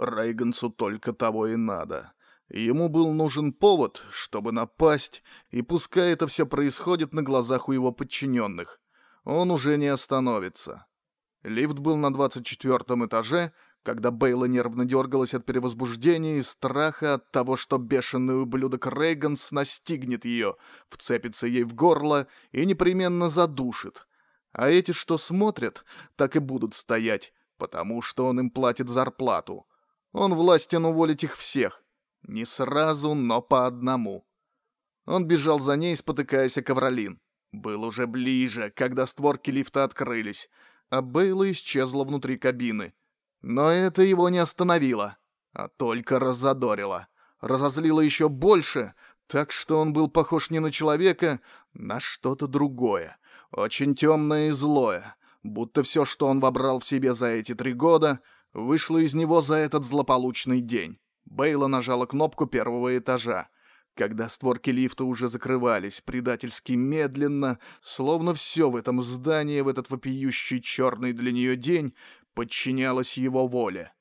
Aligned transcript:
Рейгансу 0.00 0.70
только 0.70 1.12
того 1.12 1.46
и 1.46 1.56
надо. 1.56 2.12
Ему 2.48 2.88
был 2.88 3.12
нужен 3.12 3.52
повод, 3.52 4.02
чтобы 4.10 4.50
напасть, 4.50 5.22
и 5.50 5.62
пускай 5.62 6.12
это 6.12 6.26
все 6.26 6.46
происходит 6.46 7.12
на 7.12 7.22
глазах 7.22 7.68
у 7.68 7.72
его 7.72 7.92
подчиненных, 7.92 8.80
он 9.24 9.50
уже 9.50 9.76
не 9.76 9.86
остановится. 9.86 10.86
Лифт 11.42 11.78
был 11.78 11.96
на 11.96 12.12
24 12.12 12.76
этаже, 13.06 13.52
когда 13.82 14.10
Бейла 14.10 14.44
нервно 14.44 14.84
дергалась 14.84 15.34
от 15.34 15.46
перевозбуждения 15.46 16.38
и 16.38 16.42
страха 16.42 17.14
от 17.14 17.30
того, 17.30 17.56
что 17.56 17.78
бешеный 17.78 18.42
ублюдок 18.42 18.86
Рейганс 18.86 19.52
настигнет 19.52 20.24
ее, 20.24 20.56
вцепится 20.88 21.46
ей 21.46 21.64
в 21.64 21.74
горло 21.74 22.26
и 22.52 22.66
непременно 22.66 23.30
задушит. 23.30 24.06
А 24.52 24.68
эти, 24.68 24.92
что 24.92 25.16
смотрят, 25.16 25.84
так 26.16 26.36
и 26.36 26.40
будут 26.40 26.74
стоять, 26.74 27.32
потому 27.56 28.02
что 28.02 28.26
он 28.26 28.40
им 28.40 28.50
платит 28.50 28.88
зарплату. 28.88 29.66
Он 30.12 30.34
властен 30.34 30.84
уволить 30.84 31.24
их 31.24 31.36
всех. 31.36 31.84
Не 32.22 32.44
сразу, 32.44 33.14
но 33.14 33.40
по 33.40 33.66
одному. 33.66 34.26
Он 35.06 35.24
бежал 35.24 35.60
за 35.60 35.76
ней, 35.76 35.96
спотыкаясь 35.96 36.58
о 36.58 36.62
ковролин. 36.62 37.20
Был 37.52 37.84
уже 37.84 38.06
ближе, 38.06 38.70
когда 38.74 39.06
створки 39.06 39.50
лифта 39.50 39.84
открылись, 39.84 40.48
а 40.88 41.02
Бейла 41.02 41.50
исчезла 41.50 42.04
внутри 42.04 42.36
кабины. 42.36 42.94
Но 43.42 43.70
это 43.70 44.02
его 44.02 44.28
не 44.28 44.38
остановило, 44.38 45.16
а 45.52 45.68
только 45.68 46.18
разодорило. 46.18 47.08
Разозлило 47.40 48.00
еще 48.00 48.28
больше, 48.28 48.94
так 49.26 49.50
что 49.50 49.80
он 49.80 49.92
был 49.92 50.08
похож 50.08 50.50
не 50.50 50.58
на 50.60 50.70
человека, 50.70 51.40
на 51.72 52.00
что-то 52.00 52.46
другое. 52.46 53.16
Очень 53.50 53.94
темное 53.94 54.48
и 54.48 54.50
злое. 54.50 55.16
Будто 55.42 55.82
все, 55.82 56.04
что 56.04 56.26
он 56.26 56.40
вобрал 56.40 56.80
в 56.80 56.84
себе 56.84 57.14
за 57.14 57.26
эти 57.26 57.54
три 57.54 57.72
года, 57.72 58.20
вышло 58.52 58.98
из 58.98 59.14
него 59.14 59.42
за 59.42 59.54
этот 59.54 59.84
злополучный 59.84 60.60
день. 60.60 60.98
Бейла 61.24 61.66
нажала 61.66 62.06
кнопку 62.06 62.46
первого 62.46 62.96
этажа. 62.96 63.48
Когда 63.94 64.28
створки 64.28 64.70
лифта 64.70 65.04
уже 65.04 65.28
закрывались, 65.28 66.00
предательски 66.00 66.72
медленно, 66.72 67.58
словно 67.82 68.34
все 68.34 68.70
в 68.70 68.76
этом 68.76 69.02
здании 69.02 69.60
в 69.60 69.68
этот 69.68 69.90
вопиющий 69.90 70.60
черный 70.62 71.12
для 71.12 71.32
нее 71.32 71.56
день 71.56 71.94
подчинялось 72.34 73.18
его 73.18 73.46
воле. 73.46 73.92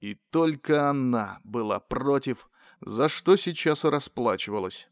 И 0.00 0.16
только 0.30 0.90
она 0.90 1.40
была 1.44 1.78
против, 1.78 2.48
за 2.80 3.08
что 3.08 3.36
сейчас 3.36 3.84
и 3.84 3.88
расплачивалась. 3.88 4.88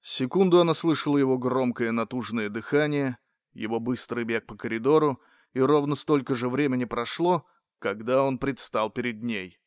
Секунду 0.00 0.60
она 0.60 0.74
слышала 0.74 1.18
его 1.18 1.38
громкое 1.38 1.90
натужное 1.92 2.48
дыхание, 2.48 3.18
его 3.52 3.80
быстрый 3.80 4.24
бег 4.24 4.46
по 4.46 4.54
коридору, 4.54 5.20
и 5.54 5.60
ровно 5.60 5.96
столько 5.96 6.34
же 6.34 6.48
времени 6.48 6.84
прошло, 6.84 7.46
когда 7.78 8.24
он 8.24 8.38
предстал 8.38 8.90
перед 8.90 9.22
ней. 9.22 9.58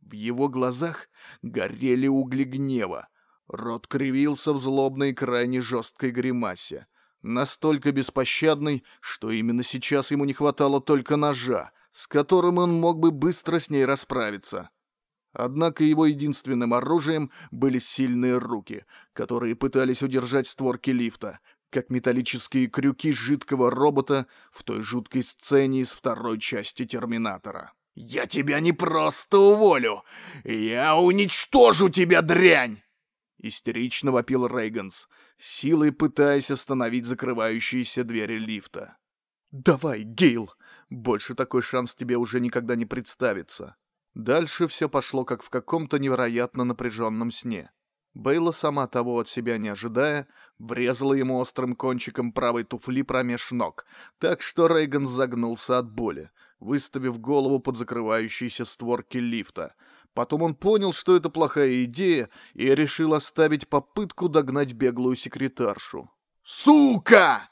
В 0.00 0.12
его 0.12 0.48
глазах 0.48 1.08
горели 1.42 2.08
угли 2.08 2.44
гнева, 2.44 3.08
Рот 3.52 3.86
кривился 3.86 4.54
в 4.54 4.58
злобной 4.58 5.12
крайне 5.12 5.60
жесткой 5.60 6.10
гримасе. 6.10 6.86
Настолько 7.20 7.92
беспощадной, 7.92 8.82
что 9.00 9.30
именно 9.30 9.62
сейчас 9.62 10.10
ему 10.10 10.24
не 10.24 10.32
хватало 10.32 10.80
только 10.80 11.16
ножа, 11.16 11.72
с 11.92 12.06
которым 12.06 12.58
он 12.58 12.72
мог 12.72 12.98
бы 12.98 13.10
быстро 13.10 13.60
с 13.60 13.68
ней 13.68 13.84
расправиться. 13.84 14.70
Однако 15.34 15.84
его 15.84 16.06
единственным 16.06 16.74
оружием 16.74 17.30
были 17.50 17.78
сильные 17.78 18.38
руки, 18.38 18.84
которые 19.12 19.54
пытались 19.54 20.02
удержать 20.02 20.46
створки 20.46 20.90
лифта, 20.90 21.40
как 21.72 21.90
металлические 21.90 22.68
крюки 22.68 23.12
жидкого 23.12 23.70
робота 23.70 24.26
в 24.52 24.62
той 24.62 24.82
жуткой 24.82 25.24
сцене 25.24 25.80
из 25.80 25.90
второй 25.90 26.38
части 26.38 26.84
«Терминатора». 26.84 27.72
«Я 27.94 28.26
тебя 28.26 28.60
не 28.60 28.72
просто 28.72 29.38
уволю! 29.38 30.04
Я 30.44 30.96
уничтожу 30.96 31.88
тебя, 31.88 32.22
дрянь!» 32.22 32.82
Истерично 33.38 34.12
вопил 34.12 34.46
Рейганс, 34.46 35.08
силой 35.36 35.92
пытаясь 35.92 36.50
остановить 36.50 37.06
закрывающиеся 37.06 38.04
двери 38.04 38.38
лифта. 38.38 38.96
«Давай, 39.50 40.02
Гейл! 40.02 40.52
Больше 40.88 41.34
такой 41.34 41.62
шанс 41.62 41.94
тебе 41.94 42.16
уже 42.16 42.40
никогда 42.40 42.76
не 42.76 42.86
представится!» 42.86 43.76
Дальше 44.14 44.68
все 44.68 44.88
пошло 44.88 45.24
как 45.24 45.42
в 45.42 45.48
каком-то 45.48 45.98
невероятно 45.98 46.64
напряженном 46.64 47.30
сне. 47.30 47.70
Бейла, 48.14 48.52
сама 48.52 48.86
того 48.86 49.18
от 49.18 49.28
себя 49.28 49.58
не 49.58 49.68
ожидая, 49.68 50.28
врезала 50.58 51.14
ему 51.14 51.38
острым 51.38 51.74
кончиком 51.74 52.32
правой 52.32 52.64
туфли 52.64 53.02
промеж 53.02 53.50
ног, 53.52 53.86
так 54.18 54.42
что 54.42 54.66
Рейган 54.66 55.06
загнулся 55.06 55.78
от 55.78 55.90
боли, 55.90 56.30
выставив 56.60 57.18
голову 57.18 57.58
под 57.58 57.76
закрывающиеся 57.76 58.64
створки 58.64 59.18
лифта— 59.18 59.74
Потом 60.14 60.42
он 60.42 60.54
понял, 60.54 60.92
что 60.92 61.16
это 61.16 61.30
плохая 61.30 61.84
идея, 61.84 62.28
и 62.54 62.66
решил 62.74 63.14
оставить 63.14 63.68
попытку 63.68 64.28
догнать 64.28 64.74
беглую 64.74 65.16
секретаршу. 65.16 66.10
«Сука!» 66.42 67.48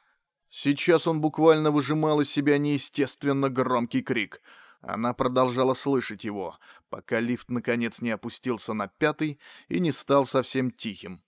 Сейчас 0.50 1.06
он 1.06 1.20
буквально 1.20 1.70
выжимал 1.70 2.20
из 2.20 2.28
себя 2.28 2.58
неестественно 2.58 3.48
громкий 3.48 4.02
крик. 4.02 4.42
Она 4.80 5.14
продолжала 5.14 5.74
слышать 5.74 6.24
его, 6.24 6.58
пока 6.90 7.20
лифт 7.20 7.48
наконец 7.48 8.00
не 8.00 8.10
опустился 8.10 8.74
на 8.74 8.88
пятый 8.88 9.38
и 9.68 9.80
не 9.80 9.92
стал 9.92 10.26
совсем 10.26 10.70
тихим. 10.70 11.22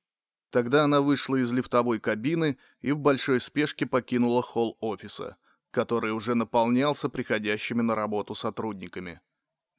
Тогда 0.50 0.84
она 0.84 1.00
вышла 1.00 1.37
из 1.37 1.50
лифтовой 1.50 1.99
кабины 1.99 2.59
и 2.83 2.93
в 2.93 2.99
большой 2.99 3.41
спешке 3.41 3.87
покинула 3.87 4.43
холл 4.43 4.77
офиса, 4.81 5.37
который 5.71 6.12
уже 6.12 6.34
наполнялся 6.34 7.09
приходящими 7.09 7.81
на 7.81 7.95
работу 7.95 8.34
сотрудниками. 8.34 9.21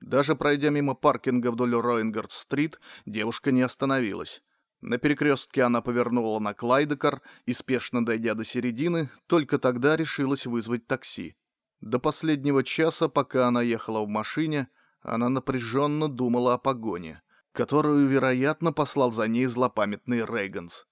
Даже 0.01 0.35
пройдя 0.35 0.69
мимо 0.69 0.95
паркинга 0.95 1.51
вдоль 1.51 1.75
Роингард-стрит, 1.75 2.79
девушка 3.05 3.51
не 3.51 3.61
остановилась. 3.61 4.41
На 4.81 4.97
перекрестке 4.97 5.63
она 5.63 5.81
повернула 5.81 6.39
на 6.39 6.53
Клайдекар 6.53 7.21
и, 7.45 7.53
спешно 7.53 8.05
дойдя 8.05 8.33
до 8.33 8.43
середины, 8.43 9.09
только 9.27 9.59
тогда 9.59 9.95
решилась 9.95 10.45
вызвать 10.45 10.87
такси. 10.87 11.37
До 11.79 11.99
последнего 11.99 12.63
часа, 12.63 13.07
пока 13.07 13.47
она 13.47 13.61
ехала 13.61 14.01
в 14.03 14.09
машине, 14.09 14.67
она 15.03 15.29
напряженно 15.29 16.07
думала 16.07 16.55
о 16.55 16.57
погоне, 16.57 17.21
которую, 17.51 18.07
вероятно, 18.07 18.73
послал 18.73 19.11
за 19.11 19.27
ней 19.27 19.45
злопамятный 19.45 20.25
Рейганс. 20.25 20.87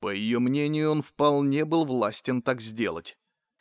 По 0.00 0.12
ее 0.12 0.38
мнению, 0.38 0.90
он 0.90 1.02
вполне 1.02 1.64
был 1.64 1.84
властен 1.84 2.42
так 2.42 2.60
сделать. 2.60 3.16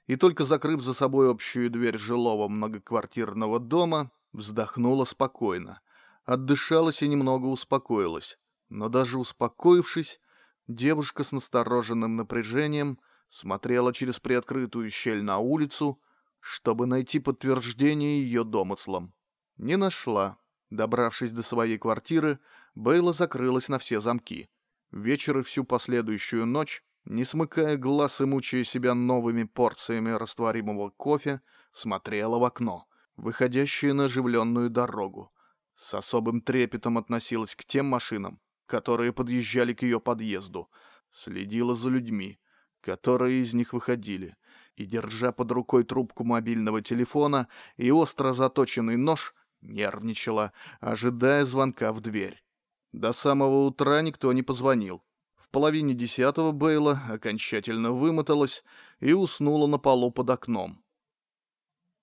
И 0.08 0.16
только 0.16 0.44
закрыв 0.44 0.82
за 0.82 0.94
собой 0.94 1.32
общую 1.32 1.70
дверь 1.70 1.98
жилого 1.98 2.48
многоквартирного 2.48 3.60
дома, 3.60 4.12
Вздохнула 4.34 5.04
спокойно, 5.04 5.82
отдышалась 6.24 7.02
и 7.02 7.08
немного 7.08 7.48
успокоилась. 7.48 8.38
Но 8.70 8.88
даже 8.88 9.20
успокоившись, 9.20 10.22
девушка 10.68 11.26
с 11.26 11.34
настороженным 11.34 12.16
напряжением 12.16 13.00
смотрела 13.30 13.94
через 13.94 14.20
приоткрытую 14.20 14.90
щель 14.90 15.22
на 15.22 15.40
улицу, 15.40 16.02
чтобы 16.40 16.86
найти 16.86 17.20
подтверждение 17.20 18.24
ее 18.24 18.46
домыслам. 18.46 19.14
Не 19.58 19.78
нашла. 19.78 20.38
Добравшись 20.70 21.32
до 21.32 21.44
своей 21.44 21.78
квартиры, 21.78 22.40
Бейла 22.76 23.14
закрылась 23.14 23.68
на 23.68 23.78
все 23.80 24.00
замки. 24.00 24.50
Вечер 24.92 25.40
и 25.40 25.44
всю 25.44 25.64
последующую 25.64 26.46
ночь, 26.46 26.84
не 27.06 27.24
смыкая 27.24 27.78
глаз 27.78 28.22
и 28.22 28.26
мучая 28.26 28.64
себя 28.64 28.94
новыми 28.94 29.44
порциями 29.44 30.12
растворимого 30.12 30.90
кофе, 30.90 31.42
смотрела 31.72 32.38
в 32.38 32.44
окно 32.44 32.88
выходящая 33.22 33.94
на 33.94 34.06
оживленную 34.06 34.70
дорогу. 34.70 35.32
С 35.76 35.94
особым 35.94 36.42
трепетом 36.42 36.98
относилась 36.98 37.56
к 37.56 37.64
тем 37.64 37.86
машинам, 37.86 38.40
которые 38.66 39.14
подъезжали 39.14 39.74
к 39.74 39.84
ее 39.84 40.00
подъезду, 40.00 40.70
следила 41.12 41.76
за 41.76 41.90
людьми, 41.90 42.40
которые 42.82 43.42
из 43.42 43.54
них 43.54 43.74
выходили, 43.74 44.36
и, 44.76 44.86
держа 44.86 45.32
под 45.32 45.52
рукой 45.52 45.84
трубку 45.84 46.24
мобильного 46.24 46.82
телефона 46.82 47.48
и 47.78 47.92
остро 47.92 48.34
заточенный 48.34 48.98
нож, 48.98 49.34
нервничала, 49.62 50.54
ожидая 50.80 51.46
звонка 51.46 51.94
в 51.94 52.02
дверь. 52.02 52.44
До 52.92 53.14
самого 53.14 53.66
утра 53.66 54.02
никто 54.02 54.34
не 54.34 54.44
позвонил. 54.44 55.04
В 55.36 55.50
половине 55.50 55.94
десятого 55.94 56.52
Бейла 56.52 57.02
окончательно 57.10 57.92
вымоталась 57.92 58.64
и 59.00 59.14
уснула 59.14 59.68
на 59.68 59.78
полу 59.78 60.12
под 60.12 60.30
окном. 60.30 60.84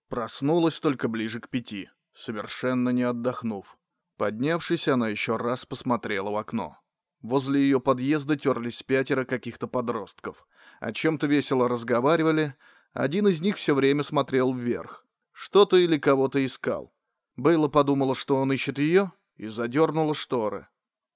Проснулась 0.08 0.80
только 0.80 1.08
ближе 1.08 1.40
к 1.40 1.48
пяти, 1.48 1.90
совершенно 2.14 2.90
не 2.90 3.02
отдохнув. 3.02 3.78
Поднявшись, 4.16 4.88
она 4.88 5.08
еще 5.08 5.36
раз 5.36 5.66
посмотрела 5.66 6.30
в 6.30 6.36
окно. 6.36 6.78
Возле 7.20 7.60
ее 7.60 7.80
подъезда 7.80 8.36
терлись 8.36 8.82
пятеро 8.82 9.24
каких-то 9.24 9.66
подростков. 9.66 10.46
О 10.80 10.92
чем-то 10.92 11.26
весело 11.26 11.68
разговаривали. 11.68 12.54
Один 12.92 13.28
из 13.28 13.40
них 13.40 13.56
все 13.56 13.74
время 13.74 14.02
смотрел 14.02 14.54
вверх. 14.54 15.04
Что-то 15.32 15.76
или 15.76 15.98
кого-то 15.98 16.44
искал. 16.44 16.92
Бейла 17.38 17.68
подумала, 17.68 18.16
что 18.16 18.34
он 18.36 18.52
ищет 18.52 18.80
ее, 18.80 19.12
и 19.36 19.46
задернула 19.46 20.12
шторы. 20.12 20.66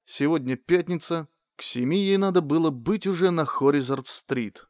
Сегодня 0.05 0.57
пятница. 0.57 1.27
К 1.57 1.63
семи 1.63 1.99
ей 1.99 2.17
надо 2.17 2.41
было 2.41 2.71
быть 2.71 3.09
уже 3.09 3.33
на 3.33 3.45
Хоризард-стрит. 3.45 4.69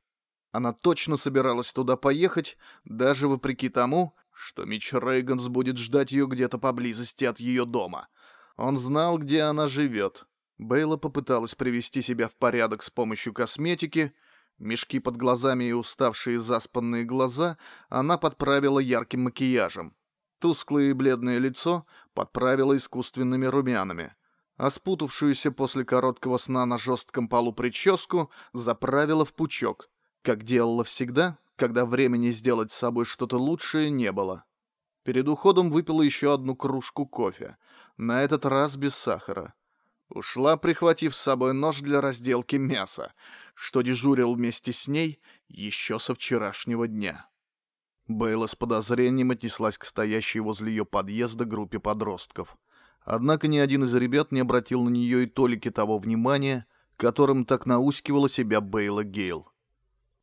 Она 0.50 0.72
точно 0.72 1.18
собиралась 1.18 1.70
туда 1.70 1.96
поехать, 1.96 2.56
даже 2.84 3.28
вопреки 3.28 3.68
тому, 3.68 4.16
что 4.32 4.64
Митч 4.64 4.94
Рейганс 4.94 5.48
будет 5.48 5.76
ждать 5.76 6.10
ее 6.10 6.26
где-то 6.26 6.56
поблизости 6.56 7.24
от 7.24 7.38
ее 7.38 7.66
дома. 7.66 8.08
Он 8.56 8.78
знал, 8.78 9.18
где 9.18 9.42
она 9.42 9.68
живет. 9.68 10.26
Бейла 10.56 10.96
попыталась 10.96 11.54
привести 11.54 12.00
себя 12.00 12.28
в 12.28 12.34
порядок 12.34 12.82
с 12.82 12.88
помощью 12.88 13.34
косметики. 13.34 14.14
Мешки 14.56 15.00
под 15.00 15.18
глазами 15.18 15.64
и 15.64 15.72
уставшие 15.72 16.40
заспанные 16.40 17.04
глаза 17.04 17.58
она 17.90 18.16
подправила 18.16 18.78
ярким 18.78 19.24
макияжем. 19.24 19.94
Тусклое 20.42 20.90
и 20.90 20.92
бледное 20.92 21.38
лицо 21.38 21.86
подправила 22.12 22.76
искусственными 22.76 23.46
румянами 23.46 24.14
а 24.56 24.70
спутавшуюся 24.70 25.50
после 25.50 25.84
короткого 25.84 26.38
сна 26.38 26.66
на 26.66 26.78
жестком 26.78 27.28
полу 27.28 27.52
прическу 27.52 28.30
заправила 28.52 29.24
в 29.24 29.34
пучок, 29.34 29.90
как 30.22 30.44
делала 30.44 30.84
всегда, 30.84 31.38
когда 31.56 31.84
времени 31.84 32.30
сделать 32.30 32.70
с 32.70 32.76
собой 32.76 33.04
что-то 33.04 33.38
лучшее 33.38 33.90
не 33.90 34.12
было. 34.12 34.44
Перед 35.02 35.26
уходом 35.26 35.70
выпила 35.70 36.02
еще 36.02 36.32
одну 36.32 36.54
кружку 36.54 37.06
кофе, 37.06 37.56
на 37.96 38.22
этот 38.22 38.46
раз 38.46 38.76
без 38.76 38.94
сахара. 38.94 39.54
Ушла, 40.08 40.56
прихватив 40.56 41.16
с 41.16 41.20
собой 41.20 41.54
нож 41.54 41.80
для 41.80 42.00
разделки 42.00 42.56
мяса, 42.56 43.14
что 43.54 43.82
дежурил 43.82 44.34
вместе 44.34 44.72
с 44.72 44.86
ней 44.86 45.20
еще 45.48 45.98
со 45.98 46.14
вчерашнего 46.14 46.86
дня. 46.86 47.26
Бейла 48.08 48.46
с 48.46 48.54
подозрением 48.54 49.30
отнеслась 49.30 49.78
к 49.78 49.84
стоящей 49.84 50.40
возле 50.40 50.70
ее 50.70 50.84
подъезда 50.84 51.44
группе 51.44 51.78
подростков— 51.78 52.56
Однако 53.04 53.48
ни 53.48 53.58
один 53.58 53.84
из 53.84 53.94
ребят 53.94 54.32
не 54.32 54.40
обратил 54.40 54.82
на 54.84 54.88
нее 54.88 55.24
и 55.24 55.26
толики 55.26 55.70
того 55.70 55.98
внимания, 55.98 56.66
которым 56.96 57.44
так 57.44 57.66
наускивала 57.66 58.28
себя 58.28 58.60
Бейла 58.60 59.04
Гейл. 59.04 59.48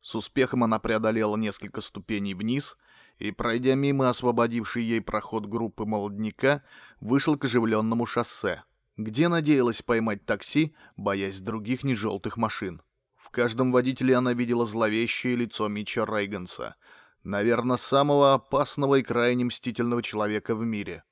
С 0.00 0.14
успехом 0.14 0.64
она 0.64 0.78
преодолела 0.78 1.36
несколько 1.36 1.82
ступеней 1.82 2.32
вниз 2.32 2.78
и, 3.18 3.32
пройдя 3.32 3.74
мимо 3.74 4.08
освободившей 4.08 4.82
ей 4.82 5.02
проход 5.02 5.44
группы 5.44 5.84
молодняка, 5.84 6.62
вышел 7.00 7.36
к 7.36 7.44
оживленному 7.44 8.06
шоссе, 8.06 8.64
где 8.96 9.28
надеялась 9.28 9.82
поймать 9.82 10.24
такси, 10.24 10.74
боясь 10.96 11.40
других 11.40 11.84
нежелтых 11.84 12.38
машин. 12.38 12.80
В 13.18 13.28
каждом 13.28 13.72
водителе 13.72 14.16
она 14.16 14.32
видела 14.32 14.64
зловещее 14.64 15.36
лицо 15.36 15.68
Митча 15.68 16.06
Рейганса, 16.06 16.76
наверное, 17.22 17.76
самого 17.76 18.34
опасного 18.34 18.96
и 18.96 19.02
крайне 19.02 19.44
мстительного 19.44 20.02
человека 20.02 20.54
в 20.54 20.64
мире— 20.64 21.04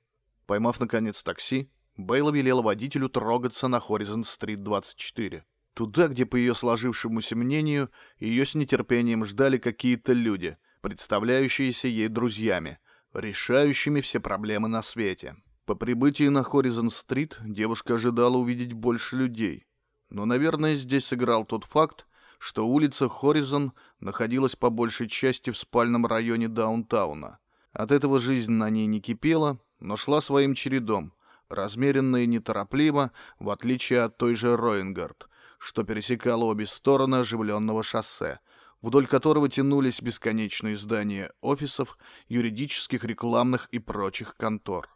Поймав, 0.49 0.79
наконец, 0.79 1.21
такси, 1.21 1.69
Бейла 1.95 2.31
велела 2.31 2.63
водителю 2.63 3.07
трогаться 3.07 3.67
на 3.67 3.79
Хоризон-стрит 3.79 4.63
24. 4.63 5.45
Туда, 5.75 6.07
где, 6.07 6.25
по 6.25 6.37
ее 6.37 6.55
сложившемуся 6.55 7.35
мнению, 7.35 7.91
ее 8.17 8.47
с 8.47 8.55
нетерпением 8.55 9.25
ждали 9.25 9.59
какие-то 9.59 10.13
люди, 10.13 10.57
представляющиеся 10.81 11.87
ей 11.87 12.07
друзьями, 12.07 12.79
решающими 13.13 14.01
все 14.01 14.19
проблемы 14.19 14.69
на 14.69 14.81
свете. 14.81 15.35
По 15.65 15.75
прибытии 15.75 16.29
на 16.29 16.41
Хоризон-стрит 16.41 17.37
девушка 17.45 17.93
ожидала 17.93 18.37
увидеть 18.37 18.73
больше 18.73 19.17
людей. 19.17 19.67
Но, 20.09 20.25
наверное, 20.25 20.73
здесь 20.73 21.05
сыграл 21.05 21.45
тот 21.45 21.65
факт, 21.65 22.07
что 22.39 22.67
улица 22.67 23.07
Хоризон 23.07 23.73
находилась 23.99 24.55
по 24.55 24.71
большей 24.71 25.07
части 25.07 25.51
в 25.51 25.57
спальном 25.57 26.07
районе 26.07 26.47
даунтауна. 26.47 27.37
От 27.73 27.91
этого 27.91 28.19
жизнь 28.19 28.51
на 28.51 28.69
ней 28.71 28.87
не 28.87 28.99
кипела, 28.99 29.59
но 29.79 29.95
шла 29.95 30.21
своим 30.21 30.55
чередом, 30.55 31.13
размеренно 31.49 32.17
и 32.17 32.25
неторопливо, 32.25 33.11
в 33.37 33.49
отличие 33.49 34.01
от 34.01 34.17
той 34.17 34.35
же 34.35 34.57
Роингард, 34.57 35.29
что 35.59 35.83
пересекала 35.83 36.45
обе 36.45 36.65
стороны 36.65 37.17
оживленного 37.17 37.83
шоссе, 37.83 38.39
вдоль 38.81 39.05
которого 39.05 39.49
тянулись 39.49 40.01
бесконечные 40.01 40.77
здания 40.77 41.31
офисов, 41.41 41.97
юридических, 42.29 43.03
рекламных 43.03 43.67
и 43.71 43.79
прочих 43.79 44.35
контор. 44.35 44.89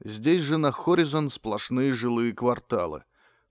Здесь 0.00 0.42
же 0.42 0.58
на 0.58 0.70
Хоризон 0.70 1.30
сплошные 1.30 1.92
жилые 1.92 2.34
кварталы. 2.34 3.04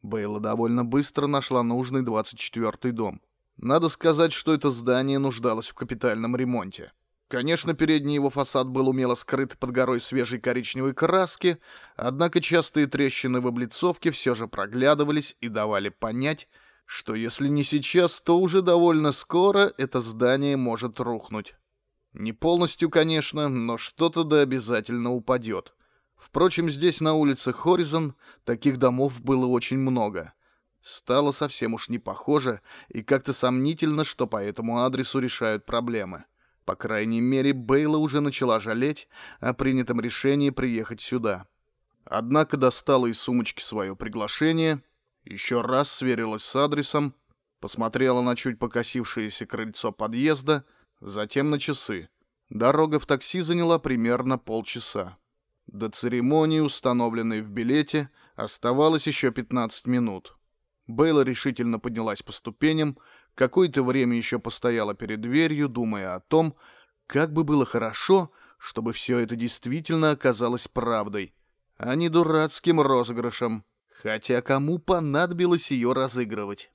Бейла 0.03 0.39
довольно 0.39 0.83
быстро 0.83 1.27
нашла 1.27 1.63
нужный 1.63 2.03
24-й 2.03 2.91
дом. 2.91 3.21
Надо 3.57 3.87
сказать, 3.87 4.33
что 4.33 4.53
это 4.53 4.69
здание 4.69 5.17
нуждалось 5.17 5.69
в 5.69 5.73
капитальном 5.73 6.35
ремонте. 6.35 6.91
Конечно, 7.29 7.73
передний 7.73 8.15
его 8.15 8.29
фасад 8.29 8.67
был 8.67 8.89
умело 8.89 9.15
скрыт 9.15 9.57
под 9.57 9.71
горой 9.71 9.99
свежей 9.99 10.39
коричневой 10.39 10.93
краски, 10.93 11.57
однако 11.95 12.41
частые 12.41 12.85
трещины 12.85 13.41
в 13.41 13.47
облицовке 13.47 14.11
все 14.11 14.35
же 14.35 14.47
проглядывались 14.47 15.35
и 15.39 15.47
давали 15.47 15.89
понять, 15.89 16.47
что 16.85 17.15
если 17.15 17.47
не 17.47 17.63
сейчас, 17.63 18.21
то 18.21 18.39
уже 18.39 18.61
довольно 18.61 19.13
скоро 19.13 19.73
это 19.77 20.01
здание 20.01 20.57
может 20.57 20.99
рухнуть. 20.99 21.55
Не 22.11 22.33
полностью, 22.33 22.89
конечно, 22.89 23.49
но 23.49 23.77
что-то 23.77 24.23
да 24.23 24.41
обязательно 24.41 25.11
упадет. 25.11 25.73
Впрочем, 26.23 26.69
здесь 26.69 27.01
на 27.01 27.15
улице 27.15 27.51
Хоризон 27.51 28.15
таких 28.45 28.77
домов 28.77 29.21
было 29.21 29.45
очень 29.45 29.77
много. 29.77 30.31
Стало 30.79 31.33
совсем 31.33 31.73
уж 31.73 31.89
не 31.89 31.99
похоже, 31.99 32.61
и 32.87 33.03
как-то 33.03 33.33
сомнительно, 33.33 34.05
что 34.05 34.25
по 34.25 34.41
этому 34.41 34.79
адресу 34.83 35.19
решают 35.19 35.65
проблемы. 35.65 36.23
По 36.63 36.75
крайней 36.75 37.19
мере, 37.19 37.51
Бейла 37.51 37.97
уже 37.97 38.21
начала 38.21 38.61
жалеть 38.61 39.09
о 39.41 39.53
принятом 39.53 39.99
решении 39.99 40.49
приехать 40.49 41.01
сюда. 41.01 41.45
Однако 42.05 42.55
достала 42.55 43.07
из 43.07 43.19
сумочки 43.19 43.61
свое 43.61 43.93
приглашение, 43.93 44.81
еще 45.25 45.59
раз 45.59 45.91
сверилась 45.91 46.45
с 46.45 46.55
адресом, 46.55 47.15
посмотрела 47.59 48.21
на 48.21 48.37
чуть 48.37 48.59
покосившееся 48.59 49.45
крыльцо 49.45 49.91
подъезда, 49.91 50.63
затем 51.01 51.49
на 51.49 51.59
часы. 51.59 52.07
Дорога 52.49 53.01
в 53.01 53.05
такси 53.05 53.41
заняла 53.41 53.77
примерно 53.77 54.37
полчаса. 54.37 55.17
До 55.73 55.89
церемонии, 55.89 56.61
установленной 56.61 57.41
в 57.41 57.51
билете, 57.51 58.09
оставалось 58.37 59.07
еще 59.07 59.31
15 59.31 59.87
минут. 59.87 60.37
Бейла 60.87 61.21
решительно 61.21 61.79
поднялась 61.79 62.21
по 62.21 62.31
ступеням, 62.31 62.97
Какое-то 63.35 63.83
время 63.83 64.15
еще 64.15 64.39
постояла 64.39 64.93
перед 64.93 65.21
дверью, 65.21 65.67
думая 65.67 66.15
о 66.15 66.19
том, 66.19 66.55
как 67.07 67.33
бы 67.33 67.43
было 67.43 67.65
хорошо, 67.65 68.31
чтобы 68.57 68.93
все 68.93 69.19
это 69.19 69.35
действительно 69.35 70.11
оказалось 70.11 70.67
правдой, 70.67 71.33
а 71.77 71.95
не 71.95 72.09
дурацким 72.09 72.79
розыгрышем. 72.79 73.65
Хотя 74.01 74.41
кому 74.41 74.79
понадобилось 74.79 75.71
ее 75.71 75.93
разыгрывать? 75.93 76.71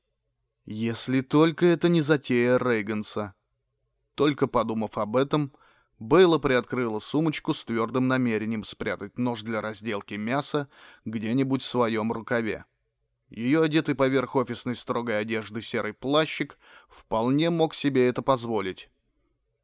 Если 0.65 1.21
только 1.21 1.67
это 1.67 1.89
не 1.89 2.01
затея 2.03 2.59
Рейганса. 2.59 3.35
Только 4.15 4.47
подумав 4.49 4.99
об 4.99 5.17
этом, 5.17 5.53
Бейла 5.99 6.39
приоткрыла 6.39 7.01
сумочку 7.01 7.53
с 7.53 7.65
твердым 7.65 8.07
намерением 8.07 8.65
спрятать 8.65 9.19
нож 9.19 9.43
для 9.43 9.61
разделки 9.61 10.15
мяса 10.15 10.69
где-нибудь 11.05 11.63
в 11.63 11.67
своем 11.67 12.13
рукаве. 12.13 12.65
Ее 13.29 13.63
одетый 13.63 13.95
поверх 13.95 14.37
офисной 14.37 14.77
строгой 14.77 15.19
одежды 15.21 15.61
серый 15.61 15.93
плащик 15.93 16.59
вполне 16.89 17.51
мог 17.51 17.75
себе 17.75 18.09
это 18.09 18.23
позволить. 18.23 18.91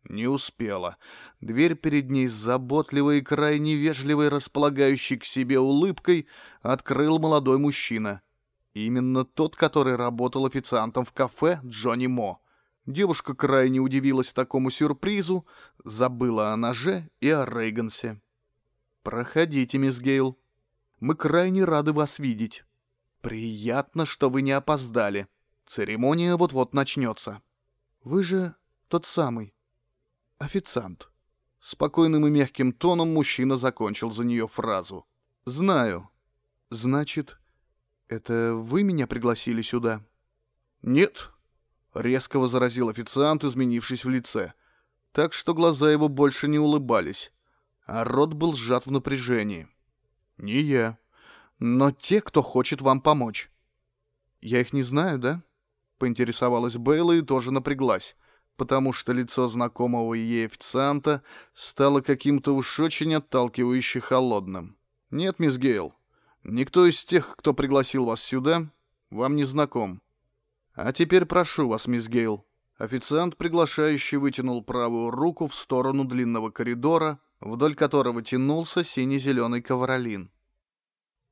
Не 0.04 0.26
успела. 0.26 0.99
Дверь 1.40 1.76
перед 1.76 2.11
ней 2.11 2.28
с 2.28 2.32
заботливой 2.32 3.18
и 3.18 3.23
крайне 3.23 3.75
вежливой, 3.75 4.28
располагающей 4.28 5.16
к 5.16 5.25
себе 5.25 5.59
улыбкой, 5.59 6.26
открыл 6.61 7.18
молодой 7.18 7.59
мужчина. 7.59 8.20
Именно 8.75 9.25
тот, 9.25 9.56
который 9.56 9.97
работал 9.97 10.44
официантом 10.44 11.06
в 11.06 11.12
кафе 11.12 11.61
Джонни 11.64 12.09
Мо. 12.09 12.40
Девушка 12.87 13.35
крайне 13.35 13.81
удивилась 13.81 14.33
такому 14.33 14.71
сюрпризу, 14.71 15.47
забыла 15.85 16.53
о 16.53 16.57
ноже 16.57 17.09
и 17.21 17.31
о 17.31 17.47
Рейгансе. 17.47 18.21
«Проходите, 19.03 19.79
мисс 19.79 20.00
Гейл. 20.00 20.38
Мы 21.00 21.14
крайне 21.14 21.64
рады 21.64 21.93
вас 21.93 22.19
видеть». 22.19 22.64
«Приятно, 23.23 24.05
что 24.05 24.29
вы 24.29 24.43
не 24.43 24.53
опоздали. 24.53 25.29
Церемония 25.64 26.37
вот-вот 26.37 26.75
начнется». 26.75 27.41
«Вы 28.03 28.23
же 28.23 28.55
тот 28.88 29.07
самый 29.07 29.55
официант». 30.38 31.11
Спокойным 31.61 32.26
и 32.26 32.31
мягким 32.31 32.75
тоном 32.75 33.14
мужчина 33.14 33.57
закончил 33.57 34.11
за 34.11 34.25
нее 34.25 34.47
фразу. 34.47 35.07
«Знаю. 35.47 36.11
Значит, 36.69 37.38
это 38.09 38.55
вы 38.55 38.83
меня 38.83 39.07
пригласили 39.07 39.62
сюда?» 39.62 40.05
«Нет»,— 40.83 41.31
резко 41.94 42.38
возразил 42.38 42.88
официант, 42.88 43.44
изменившись 43.44 44.04
в 44.04 44.10
лице, 44.10 44.52
так 45.12 45.32
что 45.32 45.54
глаза 45.54 45.90
его 45.90 46.08
больше 46.08 46.48
не 46.48 46.58
улыбались, 46.58 47.32
а 47.86 48.04
рот 48.04 48.34
был 48.34 48.54
сжат 48.54 48.86
в 48.86 48.90
напряжении. 48.90 49.68
«Не 50.36 50.60
я» 50.60 50.98
но 51.58 51.90
те, 51.90 52.20
кто 52.20 52.42
хочет 52.42 52.80
вам 52.82 53.00
помочь. 53.00 53.50
Я 54.40 54.60
их 54.60 54.72
не 54.72 54.82
знаю, 54.82 55.18
да? 55.18 55.42
Поинтересовалась 55.98 56.76
Бейла 56.76 57.12
и 57.12 57.22
тоже 57.22 57.50
напряглась, 57.50 58.16
потому 58.56 58.92
что 58.92 59.12
лицо 59.12 59.48
знакомого 59.48 60.14
ей 60.14 60.46
официанта 60.46 61.22
стало 61.54 62.00
каким-то 62.00 62.54
уж 62.54 62.80
очень 62.80 63.14
отталкивающе 63.14 64.00
холодным. 64.00 64.76
Нет, 65.10 65.38
мисс 65.38 65.56
Гейл, 65.56 65.94
никто 66.42 66.86
из 66.86 67.04
тех, 67.04 67.36
кто 67.36 67.54
пригласил 67.54 68.06
вас 68.06 68.20
сюда, 68.20 68.70
вам 69.10 69.36
не 69.36 69.44
знаком. 69.44 70.02
А 70.75 70.93
теперь 70.93 71.25
прошу 71.25 71.69
вас, 71.69 71.87
мисс 71.87 72.09
Гейл. 72.09 72.47
Официант, 72.76 73.37
приглашающий, 73.37 74.19
вытянул 74.19 74.62
правую 74.64 75.11
руку 75.11 75.47
в 75.47 75.54
сторону 75.54 76.04
длинного 76.04 76.50
коридора, 76.50 77.21
вдоль 77.40 77.76
которого 77.76 78.23
тянулся 78.23 78.83
сине-зеленый 78.83 79.62
ковролин. 79.62 80.33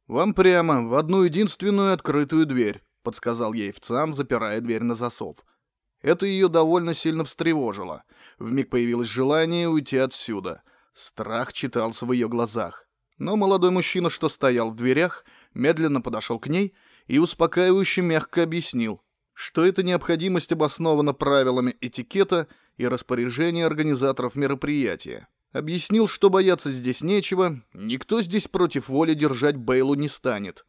«Вам 0.07 0.35
прямо, 0.35 0.87
в 0.87 0.95
одну 0.95 1.23
единственную 1.23 1.93
открытую 1.93 2.47
дверь»,— 2.47 2.85
подсказал 3.03 3.53
ей 3.53 3.71
официант, 3.71 4.15
запирая 4.15 4.61
дверь 4.61 4.83
на 4.83 4.95
засов. 4.95 5.45
Это 6.03 6.27
ее 6.27 6.49
довольно 6.49 6.95
сильно 6.95 7.25
встревожило. 7.25 8.05
Вмиг 8.39 8.71
появилось 8.71 9.09
желание 9.09 9.69
уйти 9.69 9.97
отсюда. 9.97 10.63
Страх 10.93 11.53
читался 11.53 12.07
в 12.07 12.13
ее 12.13 12.29
глазах. 12.29 12.87
Но 13.19 13.37
молодой 13.37 13.71
мужчина, 13.71 14.11
что 14.11 14.29
стоял 14.29 14.71
в 14.71 14.77
дверях, 14.77 15.25
медленно 15.55 16.01
подошел 16.01 16.39
к 16.39 16.49
ней 16.49 16.75
и 17.07 17.19
успокаивающе 17.19 18.03
мягко 18.03 18.43
объяснил, 18.43 19.01
что 19.43 19.65
эта 19.65 19.83
необходимость 19.83 20.53
обоснована 20.53 21.15
правилами 21.15 21.77
этикета 21.81 22.47
и 22.77 22.87
распоряжения 22.87 23.67
организаторов 23.67 24.37
мероприятия. 24.37 25.27
Объяснил, 25.51 26.07
что 26.07 26.31
бояться 26.31 26.71
здесь 26.71 27.03
нечего, 27.03 27.61
никто 27.73 28.23
здесь 28.23 28.47
против 28.47 28.89
воли 28.89 29.15
держать 29.15 29.57
Бейлу 29.57 29.95
не 29.95 30.07
станет. 30.07 30.65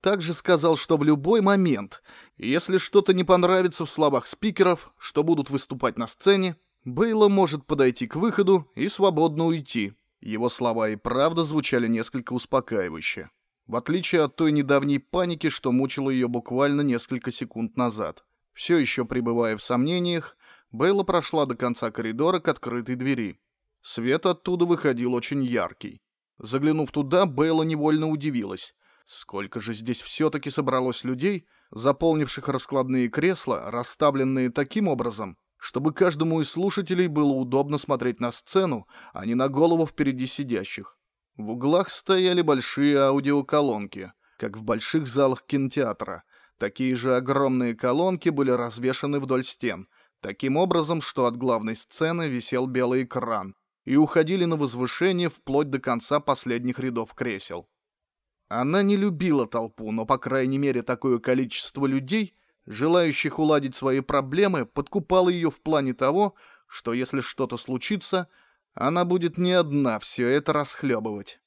Также 0.00 0.32
сказал, 0.32 0.78
что 0.78 0.96
в 0.96 1.04
любой 1.04 1.42
момент, 1.42 2.02
если 2.38 2.78
что-то 2.78 3.12
не 3.12 3.24
понравится 3.24 3.84
в 3.84 3.90
словах 3.90 4.26
спикеров, 4.26 4.94
что 4.98 5.22
будут 5.22 5.50
выступать 5.50 5.98
на 5.98 6.06
сцене, 6.06 6.56
Бейла 6.86 7.28
может 7.28 7.66
подойти 7.66 8.06
к 8.06 8.16
выходу 8.16 8.70
и 8.74 8.88
свободно 8.88 9.44
уйти. 9.44 9.92
Его 10.22 10.48
слова 10.48 10.88
и 10.88 10.96
правда 10.96 11.44
звучали 11.44 11.88
несколько 11.88 12.32
успокаивающе. 12.32 13.28
В 13.66 13.76
отличие 13.76 14.22
от 14.22 14.36
той 14.36 14.52
недавней 14.52 14.98
паники, 14.98 15.48
что 15.48 15.72
мучила 15.72 16.10
ее 16.10 16.28
буквально 16.28 16.82
несколько 16.82 17.32
секунд 17.32 17.76
назад. 17.76 18.24
Все 18.52 18.76
еще 18.76 19.04
пребывая 19.04 19.56
в 19.56 19.62
сомнениях, 19.62 20.36
Бейла 20.70 21.02
прошла 21.02 21.46
до 21.46 21.56
конца 21.56 21.90
коридора 21.90 22.40
к 22.40 22.48
открытой 22.48 22.96
двери. 22.96 23.40
Свет 23.80 24.26
оттуда 24.26 24.66
выходил 24.66 25.14
очень 25.14 25.42
яркий. 25.42 26.02
Заглянув 26.38 26.90
туда, 26.90 27.26
Бейла 27.26 27.62
невольно 27.62 28.08
удивилась. 28.08 28.74
Сколько 29.06 29.60
же 29.60 29.72
здесь 29.72 30.02
все-таки 30.02 30.50
собралось 30.50 31.04
людей, 31.04 31.46
заполнивших 31.70 32.48
раскладные 32.48 33.08
кресла, 33.08 33.70
расставленные 33.70 34.50
таким 34.50 34.88
образом, 34.88 35.36
чтобы 35.58 35.92
каждому 35.92 36.40
из 36.40 36.50
слушателей 36.50 37.06
было 37.06 37.32
удобно 37.32 37.78
смотреть 37.78 38.20
на 38.20 38.32
сцену, 38.32 38.86
а 39.12 39.26
не 39.26 39.34
на 39.34 39.48
голову 39.48 39.86
впереди 39.86 40.26
сидящих. 40.26 40.98
В 41.36 41.50
углах 41.50 41.90
стояли 41.90 42.42
большие 42.42 42.96
аудиоколонки, 42.96 44.12
как 44.38 44.56
в 44.56 44.62
больших 44.62 45.08
залах 45.08 45.44
кинотеатра. 45.44 46.22
Такие 46.58 46.94
же 46.94 47.16
огромные 47.16 47.74
колонки 47.74 48.28
были 48.28 48.52
развешаны 48.52 49.18
вдоль 49.18 49.44
стен, 49.44 49.88
таким 50.20 50.56
образом, 50.56 51.00
что 51.00 51.26
от 51.26 51.36
главной 51.36 51.74
сцены 51.74 52.28
висел 52.28 52.66
белый 52.66 53.02
экран, 53.02 53.56
и 53.84 53.96
уходили 53.96 54.44
на 54.44 54.56
возвышение 54.56 55.28
вплоть 55.28 55.70
до 55.70 55.80
конца 55.80 56.20
последних 56.20 56.78
рядов 56.78 57.14
кресел. 57.14 57.68
Она 58.48 58.82
не 58.82 58.96
любила 58.96 59.48
толпу, 59.48 59.90
но, 59.90 60.06
по 60.06 60.18
крайней 60.18 60.58
мере, 60.58 60.82
такое 60.82 61.18
количество 61.18 61.86
людей, 61.86 62.36
желающих 62.66 63.40
уладить 63.40 63.74
свои 63.74 64.00
проблемы, 64.00 64.66
подкупало 64.66 65.30
ее 65.30 65.50
в 65.50 65.60
плане 65.60 65.94
того, 65.94 66.34
что 66.68 66.92
если 66.92 67.20
что-то 67.20 67.56
случится, 67.56 68.28
она 68.74 69.04
будет 69.04 69.38
не 69.38 69.52
одна 69.52 69.98
все 69.98 70.28
это 70.28 70.52
расхлебывать. 70.52 71.40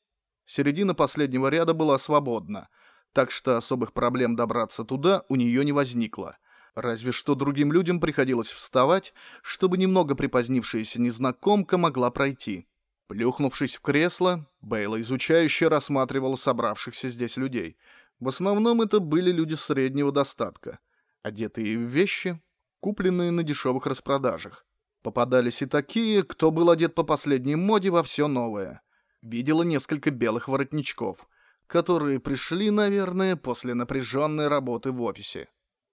Середина 0.46 0.96
последнего 0.96 1.48
ряда 1.48 1.74
была 1.74 1.98
свободна, 1.98 2.69
так 3.13 3.31
что 3.31 3.57
особых 3.57 3.93
проблем 3.93 4.36
добраться 4.36 4.84
туда 4.84 5.24
у 5.29 5.36
нее 5.36 5.63
не 5.65 5.72
возникло— 5.72 6.38
Разве 6.77 7.12
что 7.12 7.34
другим 7.34 7.74
людям 7.74 8.00
приходилось 8.00 8.51
вставать, 8.51 9.12
чтобы 9.41 9.79
немного 9.79 10.13
припозднившаяся 10.13 11.01
незнакомка 11.01 11.79
могла 11.79 12.12
пройти. 12.12 12.67
Плюхнувшись 13.07 13.77
в 13.77 13.81
кресло, 13.81 14.48
Бейла 14.62 15.01
изучающе 15.01 15.69
рассматривала 15.69 16.36
собравшихся 16.36 17.10
здесь 17.10 17.36
людей. 17.36 17.77
В 18.19 18.27
основном 18.27 18.84
это 18.84 19.00
были 19.00 19.31
люди 19.31 19.55
среднего 19.55 20.12
достатка, 20.12 20.77
одетые 21.24 21.79
в 21.79 21.81
вещи, 21.81 22.39
купленные 22.79 23.31
на 23.31 23.41
дешевых 23.41 23.88
распродажах. 23.88 24.66
Попадались 25.01 25.61
и 25.61 25.65
такие, 25.65 26.23
кто 26.23 26.51
был 26.51 26.69
одет 26.69 26.95
по 26.95 27.03
последней 27.03 27.55
моде 27.55 27.89
во 27.89 28.03
все 28.03 28.27
новое. 28.27 28.81
Видела 29.21 29.63
несколько 29.63 30.11
белых 30.11 30.47
воротничков, 30.47 31.27
которые 31.67 32.19
пришли, 32.19 32.71
наверное, 32.71 33.35
после 33.35 33.73
напряженной 33.73 34.47
работы 34.47 34.91
в 34.91 35.01
офисе. 35.01 35.49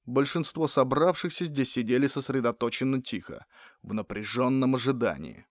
Большинство 0.07 0.69
собравшихся 0.69 1.47
здесь 1.47 1.73
сидели 1.73 2.07
сосредоточенно 2.07 3.01
тихо, 3.01 3.47
в 3.83 3.95
напряженном 3.95 4.75
ожидании. 4.75 5.47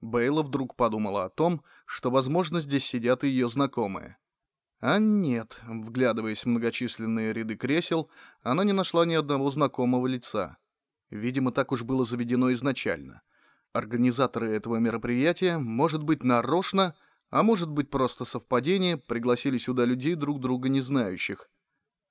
Бейла 0.00 0.42
вдруг 0.42 0.74
подумала 0.76 1.24
о 1.24 1.30
том, 1.30 1.62
что, 1.86 2.10
возможно, 2.10 2.60
здесь 2.60 2.84
сидят 2.84 3.22
ее 3.22 3.48
знакомые. 3.48 4.16
А 4.80 4.98
нет, 4.98 5.58
вглядываясь 5.62 6.44
в 6.44 6.48
многочисленные 6.48 7.32
ряды 7.34 7.54
кресел, 7.54 8.10
она 8.42 8.64
не 8.64 8.72
нашла 8.72 9.04
ни 9.04 9.14
одного 9.14 9.50
знакомого 9.50 10.06
лица. 10.06 10.56
Видимо, 11.10 11.52
так 11.52 11.72
уж 11.72 11.82
было 11.82 12.04
заведено 12.04 12.52
изначально. 12.52 13.22
Организаторы 13.72 14.50
этого 14.50 14.76
мероприятия, 14.76 15.58
может 15.58 16.02
быть, 16.02 16.24
нарочно, 16.24 16.94
а 17.30 17.42
может 17.42 17.70
быть, 17.70 17.90
просто 17.90 18.24
совпадение, 18.24 18.96
пригласили 18.96 19.58
сюда 19.58 19.84
людей 19.84 20.14
друг 20.14 20.40
друга 20.40 20.68
не 20.68 20.80
знающих, 20.80 21.48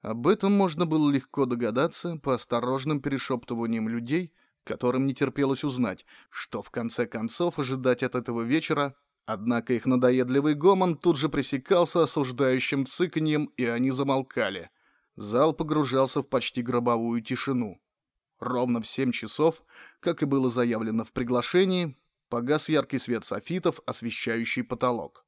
об 0.02 0.28
этом 0.28 0.54
можно 0.54 0.86
было 0.86 1.12
легко 1.12 1.46
догадаться 1.46 2.18
по 2.24 2.36
осторожным 2.36 3.02
перешептываниям 3.02 3.90
людей, 3.90 4.34
которым 4.64 5.08
не 5.08 5.14
терпелось 5.14 5.64
узнать, 5.64 6.06
что 6.30 6.62
в 6.62 6.72
конце 6.72 7.06
концов 7.06 7.60
ожидать 7.60 8.04
от 8.04 8.16
этого 8.16 8.42
вечера, 8.44 8.96
однако 9.26 9.74
их 9.74 9.86
надоедливый 9.86 10.54
гомон 10.54 10.96
тут 10.96 11.18
же 11.18 11.28
пресекался 11.28 12.04
осуждающим 12.04 12.86
цыканьем, 12.86 13.46
и 13.58 13.66
они 13.66 13.92
замолкали. 13.92 14.70
Зал 15.16 15.54
погружался 15.54 16.22
в 16.22 16.30
почти 16.30 16.62
гробовую 16.62 17.22
тишину. 17.22 17.82
Ровно 18.40 18.82
в 18.82 18.88
семь 18.88 19.12
часов, 19.12 19.64
как 20.00 20.24
и 20.24 20.26
было 20.26 20.50
заявлено 20.50 21.04
в 21.04 21.12
приглашении, 21.12 21.98
погас 22.30 22.70
яркий 22.70 23.00
свет 23.00 23.26
софитов, 23.26 23.82
освещающий 23.86 24.64
потолок. 24.64 25.26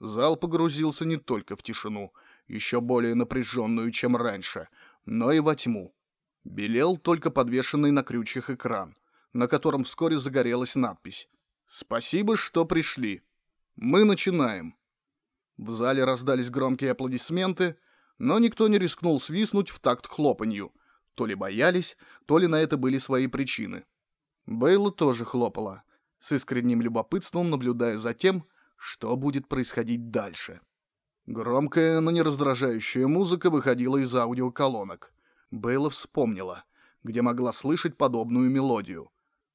Зал 0.00 0.36
погрузился 0.36 1.04
не 1.04 1.16
только 1.16 1.56
в 1.56 1.62
тишину— 1.62 2.12
еще 2.52 2.80
более 2.80 3.14
напряженную, 3.14 3.90
чем 3.90 4.16
раньше, 4.16 4.68
но 5.04 5.32
и 5.32 5.40
во 5.40 5.54
тьму. 5.54 5.94
Белел 6.44 6.96
только 6.96 7.30
подвешенный 7.30 7.90
на 7.90 8.02
крючьях 8.02 8.50
экран, 8.50 8.96
на 9.32 9.46
котором 9.46 9.84
вскоре 9.84 10.18
загорелась 10.18 10.74
надпись 10.74 11.28
«Спасибо, 11.66 12.36
что 12.36 12.64
пришли. 12.64 13.22
Мы 13.76 14.04
начинаем». 14.04 14.76
В 15.56 15.70
зале 15.70 16.04
раздались 16.04 16.50
громкие 16.50 16.90
аплодисменты, 16.90 17.76
но 18.18 18.38
никто 18.38 18.68
не 18.68 18.78
рискнул 18.78 19.20
свистнуть 19.20 19.70
в 19.70 19.78
такт 19.78 20.06
хлопанью. 20.06 20.72
То 21.14 21.26
ли 21.26 21.34
боялись, 21.34 21.96
то 22.26 22.38
ли 22.38 22.46
на 22.46 22.56
это 22.56 22.76
были 22.76 22.98
свои 22.98 23.26
причины. 23.26 23.84
Бейла 24.46 24.90
тоже 24.90 25.24
хлопала, 25.24 25.82
с 26.18 26.32
искренним 26.32 26.82
любопытством 26.82 27.50
наблюдая 27.50 27.98
за 27.98 28.14
тем, 28.14 28.46
что 28.76 29.16
будет 29.16 29.48
происходить 29.48 30.10
дальше. 30.10 30.60
Громкая, 31.26 32.00
но 32.00 32.10
не 32.10 32.22
раздражающая 32.22 33.06
музыка 33.06 33.50
выходила 33.50 33.96
из 33.96 34.12
аудиоколонок. 34.14 35.12
Бейла 35.50 35.90
вспомнила, 35.90 36.64
где 37.04 37.22
могла 37.22 37.52
слышать 37.52 37.96
подобную 37.96 38.50
мелодию. 38.50 39.10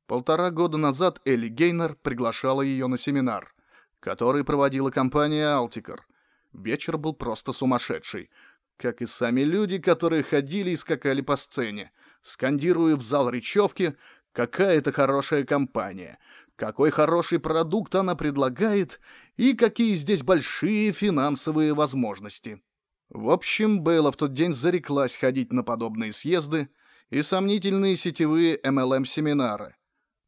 Полтора 0.06 0.52
года 0.52 0.78
назад 0.78 1.22
Элли 1.26 1.50
Гейнер 1.50 1.96
приглашала 1.96 2.62
ее 2.62 2.88
на 2.88 2.98
семинар, 2.98 3.54
который 4.00 4.46
проводила 4.46 4.92
компания 4.92 5.48
«Алтикер». 5.48 6.08
Вечер 6.54 6.98
был 6.98 7.14
просто 7.14 7.52
сумасшедший, 7.52 8.30
как 8.77 9.01
и 9.01 9.05
сами 9.05 9.41
люди, 9.41 9.77
которые 9.77 10.24
ходили 10.24 10.72
и 10.72 10.75
скакали 10.75 11.22
по 11.22 11.36
сцене, 11.36 11.91
скандируя 12.22 12.96
в 12.96 13.01
зал 13.01 13.29
речевки 13.29 13.96
«Какая 14.31 14.77
это 14.77 14.91
хорошая 14.91 15.43
компания! 15.43 16.19
какой 16.57 16.89
хороший 16.89 17.39
продукт 17.39 17.96
она 17.96 18.15
предлагает 18.15 19.00
и 19.38 19.53
какие 19.53 19.96
здесь 19.96 20.24
большие 20.24 20.91
финансовые 20.91 21.74
возможности. 21.74 22.62
В 23.10 23.29
общем, 23.29 23.81
Бейла 23.81 24.12
в 24.12 24.17
тот 24.17 24.34
день 24.34 24.53
зареклась 24.53 25.15
ходить 25.15 25.53
на 25.53 25.63
подобные 25.63 26.12
съезды 26.12 26.69
и 27.10 27.22
сомнительные 27.22 27.96
сетевые 27.96 28.60
MLM-семинары. 28.62 29.75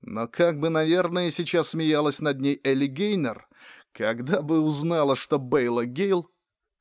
Но 0.01 0.27
как 0.27 0.59
бы, 0.59 0.69
наверное, 0.69 1.29
сейчас 1.29 1.69
смеялась 1.69 2.19
над 2.19 2.39
ней 2.39 2.61
Элли 2.63 2.85
Гейнер, 2.85 3.47
когда 3.91 4.41
бы 4.41 4.61
узнала, 4.61 5.17
что 5.17 5.39
Бейла 5.39 5.85
Гейл 5.85 6.31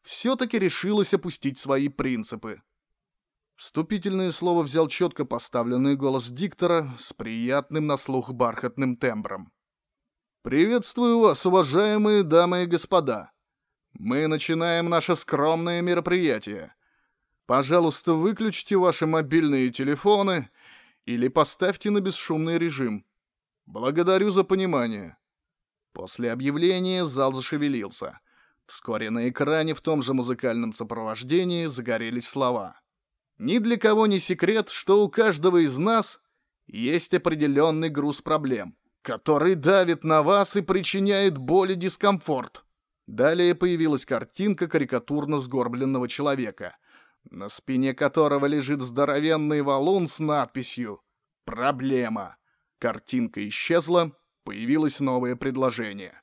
все-таки 0.09 0.59
решилась 0.59 1.13
опустить 1.13 1.59
свои 1.59 1.91
принципы. 1.91 2.63
Вступительное 3.57 4.31
слово 4.31 4.63
взял 4.63 4.89
четко 4.89 5.27
поставленный 5.27 5.97
голос 5.97 6.31
диктора 6.31 6.95
с 6.99 7.13
приятным 7.13 7.87
на 7.87 7.99
слух 7.99 8.33
бархатным 8.33 8.97
тембром. 8.97 9.53
«Приветствую 10.43 11.19
вас, 11.19 11.45
уважаемые 11.45 12.23
дамы 12.23 12.63
и 12.63 12.67
господа. 12.67 13.33
Мы 13.93 14.29
начинаем 14.29 14.89
наше 14.89 15.15
скромное 15.15 15.83
мероприятие. 15.83 16.75
Пожалуйста, 17.45 18.15
выключите 18.15 18.79
ваши 18.79 19.07
мобильные 19.07 19.69
телефоны 19.69 20.49
или 21.05 21.29
поставьте 21.29 21.91
на 21.91 22.01
бесшумный 22.01 22.57
режим. 22.57 23.05
Благодарю 23.67 24.31
за 24.31 24.45
понимание. 24.45 25.19
После 25.93 26.33
объявления 26.33 27.05
зал 27.05 27.35
зашевелился. 27.35 28.21
Вскоре 28.69 29.09
на 29.09 29.31
экране 29.31 29.75
в 29.75 29.81
том 29.81 30.03
же 30.03 30.13
музыкальном 30.13 30.75
сопровождении 30.75 31.65
загорелись 31.65 32.29
слова. 32.29 32.79
Ни 33.39 33.59
для 33.59 33.79
кого 33.79 34.07
не 34.07 34.19
секрет, 34.19 34.69
что 34.69 35.03
у 35.03 35.09
каждого 35.09 35.65
из 35.65 35.79
нас 35.79 36.21
есть 36.67 37.15
определенный 37.15 37.89
груз 37.89 38.21
проблем, 38.21 38.77
который 39.01 39.55
давит 39.55 40.05
на 40.05 40.23
вас 40.23 40.55
и 40.55 40.61
причиняет 40.61 41.39
боль 41.39 41.73
и 41.73 41.77
дискомфорт. 41.77 42.63
Далее 43.07 43.55
появилась 43.55 44.05
картинка 44.05 44.69
карикатурно 44.69 45.39
сгорбленного 45.39 46.07
человека, 46.07 46.77
на 47.31 47.49
спине 47.49 47.95
которого 47.95 48.45
лежит 48.45 48.83
здоровенный 48.83 49.63
валун 49.63 50.07
с 50.09 50.19
надписью 50.19 51.01
«Проблема». 51.47 52.37
Картинка 52.79 53.49
исчезла, 53.49 54.13
появилось 54.45 55.01
новое 55.01 55.37
предложение. 55.37 56.21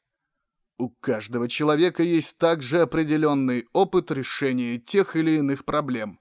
У 0.77 0.89
каждого 0.89 1.47
человека 1.47 2.03
есть 2.03 2.37
также 2.37 2.81
определенный 2.81 3.65
опыт 3.71 4.11
решения 4.11 4.77
тех 4.77 5.15
или 5.15 5.37
иных 5.37 5.63
проблем. 5.63 6.19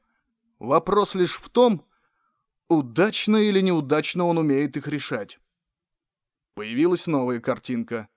Вопрос 0.60 1.16
лишь 1.16 1.36
в 1.36 1.48
том, 1.50 1.84
удачно 2.68 3.36
или 3.36 3.60
неудачно 3.60 4.26
он 4.26 4.38
умеет 4.38 4.76
их 4.76 4.86
решать. 4.86 5.40
Появилась 6.54 7.08
новая 7.08 7.40
картинка. 7.40 8.08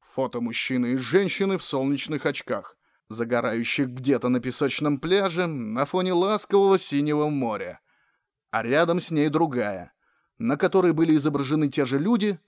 Фото 0.00 0.40
мужчины 0.40 0.92
и 0.92 0.96
женщины 0.96 1.58
в 1.58 1.64
солнечных 1.64 2.26
очках, 2.26 2.76
загорающих 3.08 3.88
где-то 3.88 4.28
на 4.28 4.38
песочном 4.38 5.00
пляже 5.00 5.46
на 5.46 5.84
фоне 5.84 6.12
ласкового 6.12 6.78
синего 6.78 7.28
моря. 7.28 7.80
А 8.52 8.62
рядом 8.62 9.00
с 9.00 9.10
ней 9.10 9.28
другая, 9.30 9.92
на 10.38 10.56
которой 10.56 10.92
были 10.92 11.16
изображены 11.16 11.68
те 11.68 11.84
же 11.84 11.98
люди, 11.98 12.38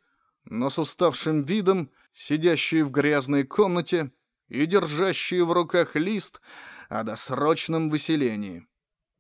но 0.45 0.71
с 0.71 0.79
уставшим 0.79 1.43
видом, 1.43 1.91
сидящие 2.15 2.85
в 2.85 2.91
грязной 2.91 3.45
комнате 3.45 4.13
и 4.49 4.65
держащие 4.67 5.45
в 5.45 5.53
руках 5.53 5.97
лист 5.97 6.41
о 6.89 7.03
досрочном 7.03 7.91
выселении. 7.91 8.67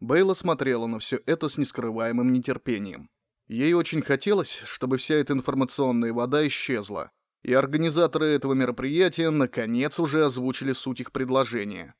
Бейла 0.00 0.34
смотрела 0.34 0.86
на 0.86 0.98
все 0.98 1.20
это 1.26 1.48
с 1.48 1.58
нескрываемым 1.58 2.32
нетерпением. 2.32 3.10
Ей 3.46 3.74
очень 3.74 4.02
хотелось, 4.02 4.62
чтобы 4.64 4.96
вся 4.96 5.16
эта 5.16 5.32
информационная 5.32 6.12
вода 6.12 6.46
исчезла, 6.46 7.10
и 7.42 7.52
организаторы 7.52 8.26
этого 8.26 8.54
мероприятия 8.54 9.30
наконец 9.30 9.98
уже 9.98 10.24
озвучили 10.24 10.72
суть 10.72 11.00
их 11.00 11.12
предложения. 11.12 11.94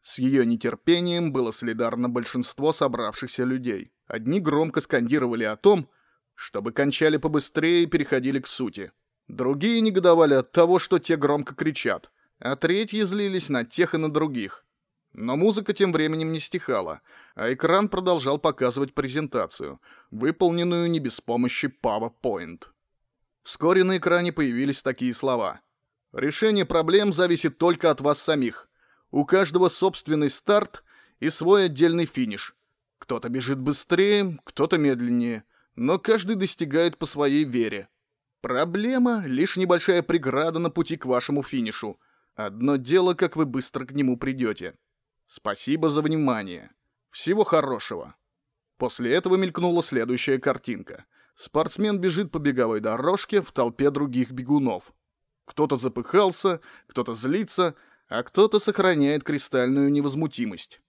С 0.00 0.18
ее 0.18 0.46
нетерпением 0.46 1.32
было 1.32 1.50
солидарно 1.50 2.08
большинство 2.08 2.72
собравшихся 2.72 3.44
людей. 3.44 3.92
Одни 4.06 4.40
громко 4.40 4.80
скандировали 4.80 5.44
о 5.44 5.56
том, 5.56 5.90
чтобы 6.34 6.72
кончали 6.72 7.16
побыстрее 7.16 7.82
и 7.82 7.86
переходили 7.86 8.40
к 8.40 8.46
сути. 8.46 8.92
Другие 9.28 9.82
негодовали 9.82 10.34
от 10.34 10.52
того, 10.52 10.78
что 10.78 10.98
те 10.98 11.16
громко 11.16 11.54
кричат, 11.54 12.10
а 12.38 12.56
третьи 12.56 13.02
злились 13.02 13.50
на 13.50 13.64
тех 13.64 13.94
и 13.94 13.98
на 13.98 14.10
других. 14.10 14.64
Но 15.12 15.36
музыка 15.36 15.74
тем 15.74 15.92
временем 15.92 16.32
не 16.32 16.40
стихала, 16.40 17.02
а 17.34 17.52
экран 17.52 17.88
продолжал 17.88 18.38
показывать 18.38 18.94
презентацию, 18.94 19.80
выполненную 20.10 20.90
не 20.90 20.98
без 20.98 21.20
помощи 21.20 21.72
PowerPoint. 21.82 22.64
Вскоре 23.42 23.84
на 23.84 23.98
экране 23.98 24.32
появились 24.32 24.82
такие 24.82 25.12
слова. 25.12 25.60
«Решение 26.12 26.64
проблем 26.64 27.12
зависит 27.12 27.58
только 27.58 27.90
от 27.90 28.00
вас 28.00 28.20
самих. 28.20 28.68
У 29.10 29.24
каждого 29.24 29.68
собственный 29.68 30.30
старт 30.30 30.82
и 31.20 31.28
свой 31.28 31.66
отдельный 31.66 32.06
финиш. 32.06 32.54
Кто-то 32.98 33.28
бежит 33.28 33.58
быстрее, 33.58 34.38
кто-то 34.44 34.78
медленнее, 34.78 35.44
но 35.76 35.98
каждый 35.98 36.36
достигает 36.36 36.98
по 36.98 37.06
своей 37.06 37.44
вере. 37.44 37.88
Проблема— 38.40 39.24
лишь 39.26 39.56
небольшая 39.56 40.02
преграда 40.02 40.58
на 40.58 40.70
пути 40.70 40.96
к 40.96 41.06
вашему 41.06 41.42
финишу. 41.42 41.98
Одно 42.34 42.76
дело, 42.76 43.14
как 43.14 43.36
вы 43.36 43.46
быстро 43.46 43.84
к 43.84 43.92
нему 43.92 44.16
придете. 44.16 44.76
Спасибо 45.26 45.90
за 45.90 46.02
внимание. 46.02 46.70
Всего 47.10 47.44
хорошего. 47.44 48.14
После 48.76 49.12
этого 49.12 49.36
мелькнула 49.36 49.82
следующая 49.82 50.38
картинка. 50.38 51.04
Спортсмен 51.34 51.98
бежит 51.98 52.30
по 52.30 52.38
беговой 52.38 52.80
дорожке 52.80 53.42
в 53.42 53.52
толпе 53.52 53.90
других 53.90 54.30
бегунов. 54.30 54.92
Кто-то 55.44 55.76
запыхался, 55.76 56.60
кто-то 56.86 57.14
злится, 57.14 57.74
а 58.08 58.22
кто-то 58.22 58.58
сохраняет 58.60 59.24
кристальную 59.24 59.90
невозмутимость. 59.90 60.80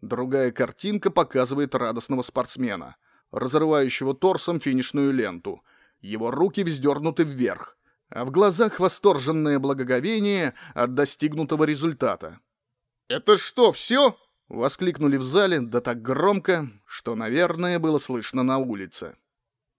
Другая 0.00 0.50
картинка 0.50 1.10
показывает 1.10 1.74
радостного 1.74 2.22
спортсмена, 2.22 2.96
разрывающего 3.30 4.14
торсом 4.14 4.60
финишную 4.60 5.12
ленту. 5.12 5.62
Его 6.00 6.30
руки 6.30 6.62
вздернуты 6.62 7.24
вверх, 7.24 7.76
а 8.08 8.24
в 8.24 8.30
глазах 8.30 8.80
восторженное 8.80 9.58
благоговение 9.58 10.54
от 10.74 10.94
достигнутого 10.94 11.64
результата. 11.64 12.40
«Это 13.08 13.36
что, 13.36 13.72
все?»— 13.72 14.16
воскликнули 14.48 15.16
в 15.16 15.22
зале, 15.22 15.60
да 15.60 15.80
так 15.80 16.00
громко, 16.00 16.70
что, 16.86 17.14
наверное, 17.14 17.78
было 17.78 17.98
слышно 17.98 18.42
на 18.42 18.58
улице. 18.58 19.16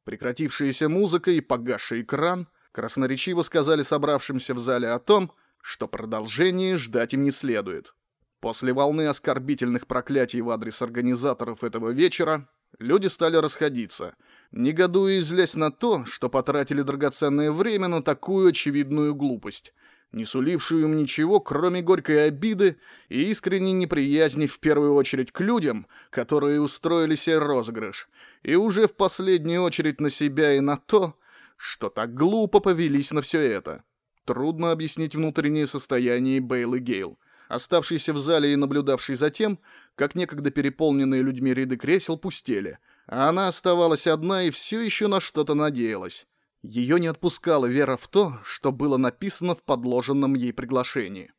Прекратившаяся 0.03 0.89
музыка 0.89 1.31
и 1.31 1.41
погасший 1.41 2.01
экран 2.01 2.47
красноречиво 2.71 3.43
сказали 3.43 3.83
собравшимся 3.83 4.53
в 4.53 4.59
зале 4.59 4.89
о 4.89 4.99
том, 4.99 5.31
что 5.61 5.87
продолжение 5.87 6.77
ждать 6.77 7.13
им 7.13 7.23
не 7.23 7.31
следует. 7.31 7.93
После 8.39 8.73
волны 8.73 9.07
оскорбительных 9.07 9.85
проклятий 9.85 10.41
в 10.41 10.49
адрес 10.49 10.81
организаторов 10.81 11.63
этого 11.63 11.89
вечера 11.89 12.49
люди 12.79 13.07
стали 13.07 13.37
расходиться, 13.37 14.15
негодуя 14.51 15.13
и 15.13 15.21
злясь 15.21 15.55
на 15.55 15.71
то, 15.71 16.05
что 16.05 16.29
потратили 16.29 16.81
драгоценное 16.81 17.51
время 17.51 17.87
на 17.87 18.01
такую 18.01 18.49
очевидную 18.49 19.15
глупость, 19.15 19.73
не 20.11 20.25
сулившую 20.25 20.83
им 20.83 20.97
ничего, 20.97 21.39
кроме 21.39 21.81
горькой 21.81 22.27
обиды 22.27 22.77
и 23.09 23.23
искренней 23.31 23.73
неприязни 23.73 24.47
в 24.47 24.59
первую 24.59 24.93
очередь 24.93 25.31
к 25.31 25.39
людям, 25.41 25.87
которые 26.09 26.61
устроили 26.61 27.15
себе 27.15 27.39
розыгрыш, 27.39 28.09
и 28.43 28.55
уже 28.55 28.87
в 28.87 28.93
последнюю 28.93 29.63
очередь 29.63 30.01
на 30.01 30.09
себя 30.09 30.53
и 30.53 30.59
на 30.59 30.77
то, 30.77 31.15
что 31.55 31.89
так 31.89 32.13
глупо 32.13 32.59
повелись 32.59 33.11
на 33.11 33.21
все 33.21 33.39
это. 33.41 33.83
Трудно 34.25 34.71
объяснить 34.71 35.15
внутреннее 35.15 35.67
состояние 35.67 36.39
Бейл 36.39 36.75
и 36.75 36.79
Гейл, 36.79 37.17
оставшийся 37.47 38.13
в 38.13 38.19
зале 38.19 38.53
и 38.53 38.55
наблюдавший 38.55 39.15
за 39.15 39.29
тем, 39.29 39.59
как 39.95 40.15
некогда 40.15 40.51
переполненные 40.51 41.21
людьми 41.21 41.53
ряды 41.53 41.77
кресел 41.77 42.17
пустели, 42.17 42.79
она 43.11 43.49
оставалась 43.49 44.07
одна 44.07 44.43
и 44.43 44.51
все 44.51 44.79
еще 44.79 45.07
на 45.07 45.19
что-то 45.19 45.53
надеялась. 45.53 46.25
Ее 46.61 46.97
не 46.97 47.07
отпускала 47.07 47.65
вера 47.65 47.97
в 47.97 48.07
то, 48.07 48.39
что 48.45 48.71
было 48.71 48.95
написано 48.95 49.53
в 49.53 49.63
подложенном 49.63 50.33
ей 50.35 50.53
приглашении. 50.53 51.33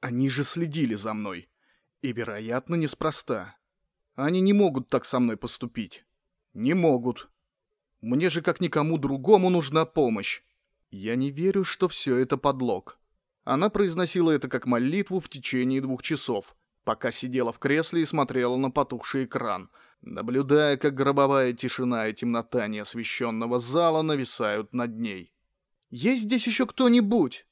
Они 0.00 0.30
же 0.30 0.44
следили 0.44 0.94
за 0.94 1.12
мной. 1.12 1.50
И, 2.00 2.14
вероятно, 2.14 2.74
неспроста. 2.74 3.54
Они 4.14 4.40
не 4.40 4.54
могут 4.54 4.88
так 4.88 5.04
со 5.04 5.20
мной 5.20 5.36
поступить. 5.36 6.06
Не 6.54 6.72
могут. 6.72 7.28
Мне 8.00 8.30
же, 8.30 8.40
как 8.40 8.62
никому 8.62 8.96
другому, 8.96 9.50
нужна 9.50 9.84
помощь. 9.84 10.42
Я 10.90 11.16
не 11.16 11.30
верю, 11.30 11.64
что 11.64 11.86
все 11.90 12.16
это 12.16 12.38
подлог. 12.38 12.98
Она 13.44 13.68
произносила 13.68 14.30
это 14.30 14.48
как 14.48 14.64
молитву 14.64 15.20
в 15.20 15.28
течение 15.28 15.82
двух 15.82 16.02
часов, 16.02 16.56
пока 16.84 17.10
сидела 17.10 17.52
в 17.52 17.58
кресле 17.58 18.00
и 18.00 18.06
смотрела 18.06 18.56
на 18.56 18.70
потухший 18.70 19.26
экран— 19.26 19.68
наблюдая, 20.02 20.76
как 20.76 20.94
гробовая 20.94 21.52
тишина 21.52 22.08
и 22.08 22.12
темнота 22.12 22.66
неосвещенного 22.66 23.58
зала 23.58 24.02
нависают 24.02 24.72
над 24.72 24.98
ней. 24.98 25.32
«Есть 25.90 26.24
здесь 26.24 26.46
еще 26.46 26.66
кто-нибудь?» 26.66 27.46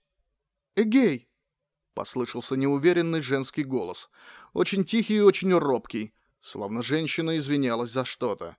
«Эгей!»— 0.77 1.29
послышался 1.95 2.57
неуверенный 2.57 3.21
женский 3.21 3.65
голос, 3.65 4.11
очень 4.53 4.85
тихий 4.85 5.17
и 5.17 5.21
очень 5.21 5.53
робкий, 5.53 6.15
словно 6.41 6.83
женщина 6.83 7.37
извинялась 7.39 7.91
за 7.91 8.05
что-то. 8.05 8.57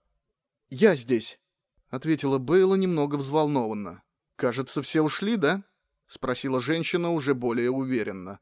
«Я 0.69 0.95
здесь!»— 0.95 1.39
ответила 1.89 2.37
Бейла 2.37 2.75
немного 2.75 3.15
взволнованно. 3.15 4.03
«Кажется, 4.35 4.81
все 4.81 5.01
ушли, 5.01 5.35
да?»— 5.35 5.63
спросила 6.07 6.59
женщина 6.61 7.11
уже 7.11 7.33
более 7.33 7.71
уверенно. 7.71 8.39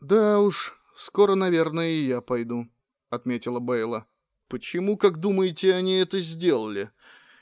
«Да 0.00 0.40
уж, 0.40 0.80
скоро, 0.96 1.34
наверное, 1.34 1.90
и 1.90 2.06
я 2.06 2.20
пойду»,— 2.20 2.68
отметила 3.10 3.60
Бейла. 3.60 4.06
Почему, 4.50 4.96
как 4.96 5.18
думаете, 5.18 5.72
они 5.74 5.94
это 5.94 6.18
сделали? 6.18 6.90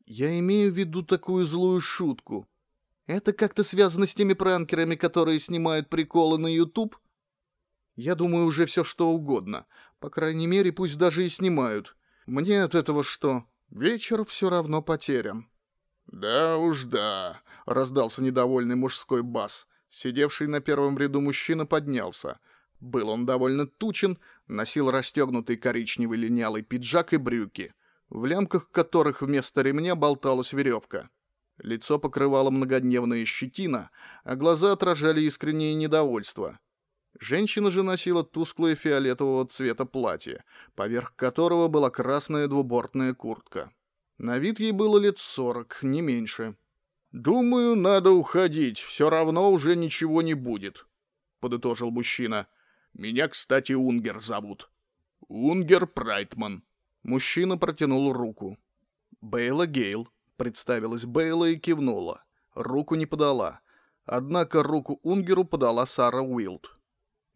Я 0.04 0.38
имею 0.40 0.70
в 0.70 0.76
виду 0.76 1.02
такую 1.02 1.46
злую 1.46 1.80
шутку. 1.80 2.46
Это 3.06 3.32
как-то 3.32 3.64
связано 3.64 4.04
с 4.04 4.14
теми 4.14 4.34
пранкерами, 4.34 4.94
которые 4.94 5.38
снимают 5.38 5.88
приколы 5.88 6.36
на 6.36 6.54
YouTube? 6.54 6.98
Я 7.96 8.14
думаю, 8.14 8.44
уже 8.44 8.66
все 8.66 8.84
что 8.84 9.08
угодно. 9.08 9.64
По 10.00 10.10
крайней 10.10 10.46
мере, 10.46 10.70
пусть 10.70 10.98
даже 10.98 11.24
и 11.24 11.30
снимают. 11.30 11.96
Мне 12.26 12.62
от 12.62 12.74
этого 12.74 13.02
что? 13.02 13.44
Вечер 13.70 14.26
все 14.26 14.50
равно 14.50 14.82
потерян. 14.82 15.48
«Да 16.06 16.58
уж 16.58 16.84
да»,— 16.84 17.40
раздался 17.66 18.22
недовольный 18.22 18.76
мужской 18.76 19.22
бас. 19.22 19.66
Сидевший 19.88 20.46
на 20.46 20.60
первом 20.60 20.98
ряду 20.98 21.22
мужчина 21.22 21.64
поднялся. 21.64 22.38
Был 22.80 23.08
он 23.08 23.26
довольно 23.26 23.66
тучен, 23.66 24.18
носил 24.48 24.90
расстегнутый 24.90 25.56
коричневый 25.56 26.18
линялый 26.18 26.62
пиджак 26.62 27.12
и 27.12 27.16
брюки, 27.16 27.74
в 28.08 28.24
лямках 28.24 28.70
которых 28.70 29.22
вместо 29.22 29.62
ремня 29.62 29.94
болталась 29.94 30.52
веревка. 30.52 31.10
Лицо 31.58 31.98
покрывало 31.98 32.50
многодневная 32.50 33.24
щетина, 33.24 33.90
а 34.24 34.36
глаза 34.36 34.72
отражали 34.72 35.20
искреннее 35.22 35.74
недовольство. 35.74 36.58
Женщина 37.20 37.70
же 37.70 37.82
носила 37.82 38.22
тусклое 38.22 38.76
фиолетового 38.76 39.46
цвета 39.46 39.84
платье, 39.84 40.44
поверх 40.76 41.16
которого 41.16 41.68
была 41.68 41.90
красная 41.90 42.46
двубортная 42.46 43.12
куртка. 43.12 43.72
На 44.18 44.38
вид 44.38 44.60
ей 44.60 44.72
было 44.72 44.98
лет 44.98 45.18
сорок, 45.18 45.78
не 45.82 46.00
меньше. 46.00 46.56
«Думаю, 47.10 47.74
надо 47.74 48.10
уходить, 48.10 48.78
все 48.78 49.08
равно 49.08 49.50
уже 49.50 49.74
ничего 49.74 50.22
не 50.22 50.34
будет»,— 50.34 50.86
подытожил 51.40 51.90
мужчина. 51.90 52.46
«Меня, 52.94 53.28
кстати, 53.28 53.72
Унгер 53.72 54.20
зовут». 54.20 54.70
«Унгер 55.28 55.86
Прайтман». 55.86 56.64
Мужчина 57.02 57.58
протянул 57.58 58.12
руку. 58.12 58.58
«Бейла 59.20 59.66
Гейл»,— 59.66 60.08
представилась 60.36 61.04
Бейла 61.04 61.50
и 61.50 61.56
кивнула. 61.56 62.24
Руку 62.54 62.94
не 62.94 63.06
подала. 63.06 63.60
Однако 64.04 64.62
руку 64.62 64.98
Унгеру 65.02 65.44
подала 65.44 65.86
Сара 65.86 66.22
Уилд. 66.22 66.78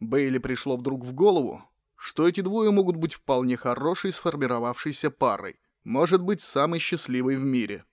Бейли 0.01 0.38
пришло 0.38 0.77
вдруг 0.77 1.05
в 1.05 1.12
голову, 1.12 1.62
что 1.97 2.27
эти 2.27 2.41
двое 2.41 2.71
могут 2.73 2.97
быть 2.97 3.15
вполне 3.15 3.57
хорошей 3.57 4.11
сформировавшейся 4.11 5.11
парой, 5.11 5.61
может 5.85 6.23
быть, 6.23 6.43
самой 6.43 6.81
счастливой 6.81 7.37
в 7.37 7.45
мире. 7.45 7.85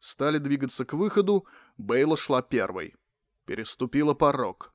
Стали 0.00 0.38
двигаться 0.38 0.84
к 0.84 0.94
выходу, 0.94 1.46
Бейла 1.76 2.16
шла 2.16 2.42
первой. 2.42 2.94
Переступила 3.46 4.14
порог. 4.14 4.73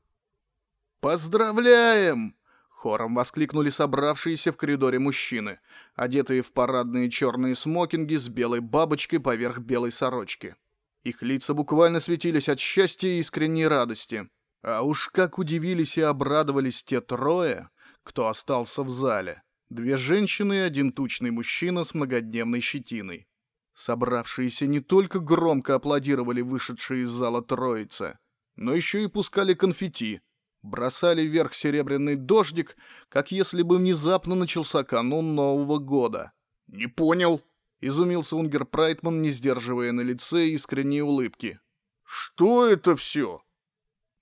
«Поздравляем!»— 1.02 2.36
хором 2.70 3.16
воскликнули 3.16 3.70
собравшиеся 3.70 4.52
в 4.52 4.58
коридоре 4.58 5.00
мужчины, 5.00 5.60
одетые 5.96 6.42
в 6.42 6.52
парадные 6.52 7.10
черные 7.10 7.56
смокинги 7.56 8.16
с 8.16 8.28
белой 8.28 8.60
бабочкой 8.60 9.20
поверх 9.20 9.60
белой 9.60 9.92
сорочки. 9.92 10.56
Их 11.04 11.22
лица 11.22 11.54
буквально 11.54 12.02
светились 12.02 12.50
от 12.50 12.60
счастья 12.60 13.08
и 13.08 13.20
искренней 13.20 13.68
радости. 13.68 14.30
А 14.62 14.82
уж 14.82 15.08
как 15.10 15.40
удивились 15.40 15.98
и 15.98 16.02
обрадовались 16.02 16.84
те 16.84 17.00
трое, 17.00 17.70
кто 18.04 18.28
остался 18.28 18.84
в 18.84 18.90
зале. 18.90 19.42
Две 19.70 19.98
женщины 19.98 20.56
и 20.56 20.58
один 20.58 20.92
тучный 20.92 21.32
мужчина 21.32 21.86
с 21.86 21.94
многодневной 21.94 22.60
щетиной. 22.60 23.28
Собравшиеся 23.74 24.68
не 24.68 24.82
только 24.82 25.20
громко 25.20 25.76
аплодировали 25.76 26.42
вышедшие 26.42 27.04
из 27.04 27.10
зала 27.10 27.42
троицы, 27.42 28.20
но 28.58 28.74
еще 28.74 29.02
и 29.04 29.08
пускали 29.08 29.54
конфетти, 29.54 30.22
бросали 30.62 31.22
вверх 31.22 31.54
серебряный 31.54 32.16
дождик, 32.16 32.76
как 33.10 33.32
если 33.32 33.62
бы 33.62 33.78
внезапно 33.78 34.36
начался 34.36 34.84
канун 34.84 35.36
Нового 35.36 35.80
года. 35.80 36.32
«Не 36.68 36.88
понял»,— 36.88 37.42
изумился 37.82 38.36
Унгер 38.36 38.66
Прайтман, 38.66 39.22
не 39.22 39.30
сдерживая 39.30 39.92
на 39.92 40.02
лице 40.02 40.48
искренней 40.48 41.02
улыбки. 41.02 41.60
«Что 42.04 42.68
это 42.68 42.96
все?» 42.96 43.42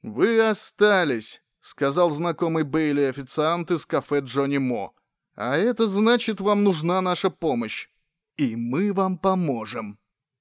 «Вы 0.02 0.40
остались»,— 0.40 1.42
сказал 1.60 2.12
знакомый 2.12 2.64
Бейли 2.64 3.02
официант 3.02 3.72
из 3.72 3.86
кафе 3.86 4.20
Джонни 4.20 4.58
Мо. 4.58 4.94
«А 5.36 5.58
это 5.58 5.88
значит, 5.88 6.40
вам 6.40 6.64
нужна 6.64 7.02
наша 7.02 7.30
помощь. 7.30 7.90
И 8.38 8.56
мы 8.56 8.94
вам 8.94 9.18
поможем». 9.18 10.00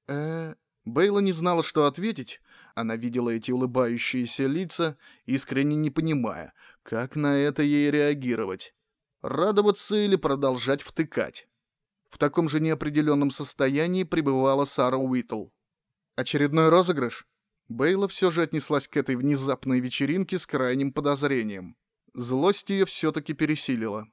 Э, 0.09 0.54
Бейла 0.85 1.18
не 1.18 1.32
знала, 1.32 1.62
что 1.62 1.87
ответить. 1.87 2.40
Она 2.76 2.96
видела 2.96 3.30
эти 3.30 3.50
улыбающиеся 3.50 4.46
лица, 4.46 4.98
искренне 5.24 5.76
не 5.76 5.90
понимая, 5.90 6.52
как 6.82 7.16
на 7.16 7.34
это 7.34 7.62
ей 7.62 7.90
реагировать. 7.90 8.74
Радоваться 9.22 9.96
или 9.96 10.16
продолжать 10.16 10.82
втыкать. 10.82 11.48
В 12.10 12.18
таком 12.18 12.50
же 12.50 12.60
неопределенном 12.60 13.30
состоянии 13.30 14.04
пребывала 14.04 14.66
Сара 14.66 14.98
Уитл. 14.98 15.46
«Очередной 16.16 16.68
розыгрыш?» 16.68 17.26
Бейла 17.68 18.08
все 18.08 18.30
же 18.30 18.42
отнеслась 18.42 18.88
к 18.88 18.98
этой 18.98 19.16
внезапной 19.16 19.80
вечеринке 19.80 20.38
с 20.38 20.46
крайним 20.46 20.92
подозрением. 20.92 21.78
Злость 22.12 22.68
ее 22.68 22.84
все-таки 22.84 23.32
пересилила. 23.32 24.06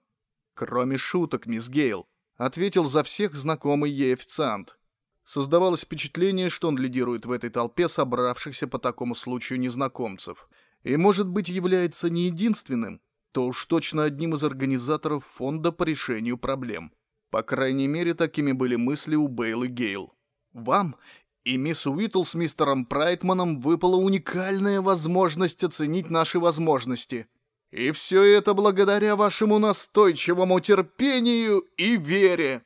«Кроме 0.53 0.95
шуток, 0.95 1.47
мисс 1.47 1.67
Гейл»,— 1.67 2.07
ответил 2.37 2.85
за 2.87 3.03
всех 3.03 3.35
знакомый 3.35 3.91
ей 3.91 4.13
официант. 4.13 4.77
Создавалось 5.25 5.81
впечатление, 5.81 6.49
что 6.49 6.67
он 6.67 6.77
лидирует 6.77 7.25
в 7.25 7.31
этой 7.31 7.49
толпе 7.49 7.87
собравшихся 7.87 8.67
по 8.67 8.79
такому 8.79 9.15
случаю 9.15 9.59
незнакомцев. 9.59 10.49
И, 10.83 10.97
может 10.97 11.27
быть, 11.27 11.47
является 11.47 12.09
не 12.09 12.25
единственным, 12.25 13.01
то 13.31 13.45
уж 13.45 13.65
точно 13.65 14.03
одним 14.03 14.33
из 14.33 14.43
организаторов 14.43 15.25
фонда 15.25 15.71
по 15.71 15.83
решению 15.83 16.37
проблем. 16.37 16.91
По 17.29 17.41
крайней 17.41 17.87
мере, 17.87 18.13
такими 18.13 18.51
были 18.51 18.75
мысли 18.75 19.15
у 19.15 19.27
Бейл 19.27 19.63
Гейл. 19.63 20.13
Вам 20.51 20.97
и 21.43 21.57
мисс 21.57 21.85
Уитл 21.85 22.23
с 22.23 22.35
мистером 22.35 22.85
Прайтманом 22.85 23.59
выпала 23.59 23.95
уникальная 23.95 24.81
возможность 24.81 25.63
оценить 25.63 26.09
наши 26.09 26.39
возможности. 26.39 27.27
И 27.71 27.91
все 27.91 28.21
это 28.21 28.53
благодаря 28.53 29.15
вашему 29.15 29.57
настойчивому 29.57 30.59
терпению 30.59 31.59
и 31.75 31.97
вере. 31.97 32.63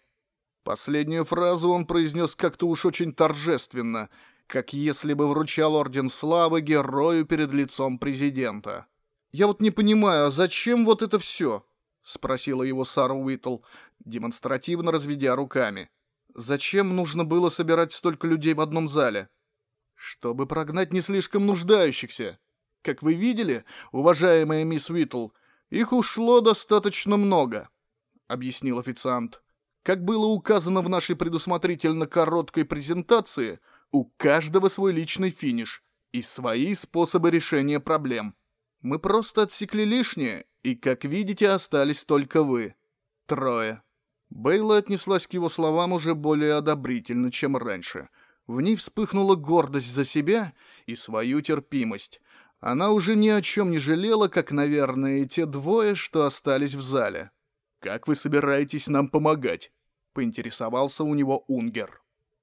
Последнюю 0.67 1.23
фразу 1.23 1.69
он 1.69 1.85
произнес 1.85 2.35
как-то 2.35 2.67
уж 2.67 2.85
очень 2.85 3.13
торжественно, 3.13 4.09
как 4.47 4.73
если 4.73 5.13
бы 5.13 5.25
вручал 5.29 5.75
Орден 5.75 6.09
Славы 6.09 6.59
герою 6.59 7.23
перед 7.25 7.53
лицом 7.53 7.97
президента. 7.97 8.85
«Я 9.31 9.47
вот 9.47 9.61
не 9.61 9.71
понимаю, 9.71 10.27
а 10.27 10.29
зачем 10.29 10.83
вот 10.83 11.01
это 11.01 11.19
все?»— 11.19 11.65
спросила 12.03 12.63
его 12.63 12.83
Сара 12.83 13.13
Уитл, 13.13 13.59
демонстративно 14.03 14.91
разведя 14.91 15.37
руками. 15.37 15.89
Зачем 16.35 16.97
нужно 16.97 17.23
было 17.23 17.49
собирать 17.49 17.93
столько 17.93 18.27
людей 18.27 18.53
в 18.53 18.59
одном 18.59 18.89
зале? 18.89 19.29
Чтобы 19.95 20.47
прогнать 20.47 20.91
не 20.91 20.99
слишком 20.99 21.45
нуждающихся. 21.45 22.39
Как 22.81 23.01
вы 23.01 23.13
видели, 23.13 23.63
уважаемая 23.93 24.65
мисс 24.65 24.89
Уитл, 24.89 25.29
их 25.69 25.93
ушло 25.93 26.41
достаточно 26.41 27.15
много, 27.15 27.69
объяснил 28.27 28.79
официант. 28.79 29.41
Как 29.87 30.03
было 30.03 30.25
указано 30.25 30.81
в 30.81 30.89
нашей 30.89 31.15
предусмотрительно 31.15 32.07
короткой 32.07 32.65
презентации, 32.65 33.61
у 33.93 34.03
каждого 34.03 34.67
свой 34.67 34.91
личный 34.91 35.29
финиш 35.29 35.81
и 36.11 36.21
свои 36.21 36.73
способы 36.73 37.31
решения 37.31 37.79
проблем. 37.79 38.35
Мы 38.81 38.99
просто 38.99 39.43
отсекли 39.43 39.85
лишнее, 39.85 40.45
и, 40.61 40.75
как 40.75 41.05
видите, 41.05 41.51
остались 41.51 42.03
только 42.03 42.43
вы. 42.43 42.75
Трое. 43.27 43.81
Бейла 44.29 44.75
отнеслась 44.75 45.25
к 45.25 45.31
его 45.31 45.47
словам 45.47 45.93
уже 45.93 46.15
более 46.15 46.55
одобрительно, 46.55 47.31
чем 47.31 47.55
раньше. 47.55 48.09
В 48.45 48.59
ней 48.59 48.75
вспыхнула 48.75 49.35
гордость 49.35 49.93
за 49.93 50.03
себя 50.03 50.51
и 50.85 50.97
свою 50.97 51.39
терпимость. 51.39 52.19
Она 52.59 52.91
уже 52.91 53.15
ни 53.15 53.29
о 53.29 53.41
чем 53.41 53.71
не 53.71 53.79
жалела, 53.79 54.27
как, 54.27 54.51
наверное, 54.51 55.19
и 55.19 55.25
те 55.25 55.45
двое, 55.45 55.95
что 55.95 56.25
остались 56.25 56.73
в 56.73 56.81
зале. 56.81 57.31
«Как 57.79 58.07
вы 58.07 58.15
собираетесь 58.15 58.87
нам 58.87 59.07
помогать?»— 59.07 59.71
поинтересовался 60.17 61.03
у 61.03 61.13
него 61.13 61.45
Унгер. 61.47 62.01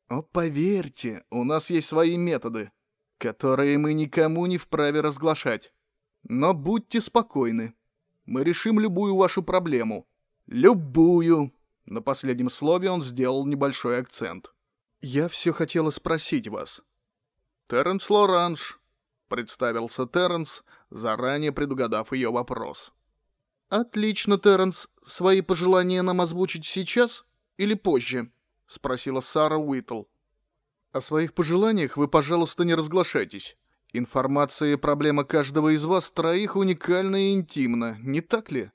«О, 0.08 0.22
поверьте, 0.22 1.24
у 1.28 1.42
нас 1.42 1.70
есть 1.70 1.88
свои 1.88 2.16
методы, 2.16 2.70
которые 3.18 3.78
мы 3.78 3.94
никому 3.94 4.46
не 4.46 4.58
вправе 4.58 5.00
разглашать. 5.00 5.74
Но 6.22 6.54
будьте 6.54 7.00
спокойны. 7.00 7.74
Мы 8.26 8.44
решим 8.44 8.78
любую 8.78 9.16
вашу 9.16 9.42
проблему. 9.42 10.06
Любую!» 10.46 11.52
На 11.84 12.00
последнем 12.00 12.48
слове 12.48 12.90
он 12.90 13.02
сделал 13.02 13.44
небольшой 13.44 13.98
акцент. 13.98 14.54
«Я 15.00 15.28
все 15.28 15.52
хотела 15.52 15.90
спросить 15.90 16.46
вас». 16.46 16.80
«Терренс 17.66 18.08
Лоранж»,— 18.08 18.78
представился 19.28 20.06
Терренс, 20.06 20.62
заранее 20.90 21.50
предугадав 21.50 22.12
ее 22.12 22.30
вопрос. 22.30 22.92
«Отлично, 23.68 24.38
Терренс. 24.38 24.88
Свои 25.04 25.40
пожелания 25.40 26.02
нам 26.02 26.20
озвучить 26.20 26.66
сейчас 26.66 27.24
или 27.56 27.74
позже?»— 27.74 28.30
спросила 28.66 29.20
Сара 29.20 29.56
Уитл. 29.56 30.04
«О 30.92 31.00
своих 31.00 31.34
пожеланиях 31.34 31.96
вы, 31.96 32.08
пожалуйста, 32.08 32.64
не 32.64 32.74
разглашайтесь. 32.74 33.56
Информация 33.92 34.72
и 34.72 34.76
проблема 34.76 35.24
каждого 35.24 35.74
из 35.74 35.84
вас 35.84 36.10
троих 36.10 36.56
уникальна 36.56 37.28
и 37.28 37.32
интимна, 37.32 37.96
не 38.00 38.20
так 38.20 38.50
ли? 38.50 38.70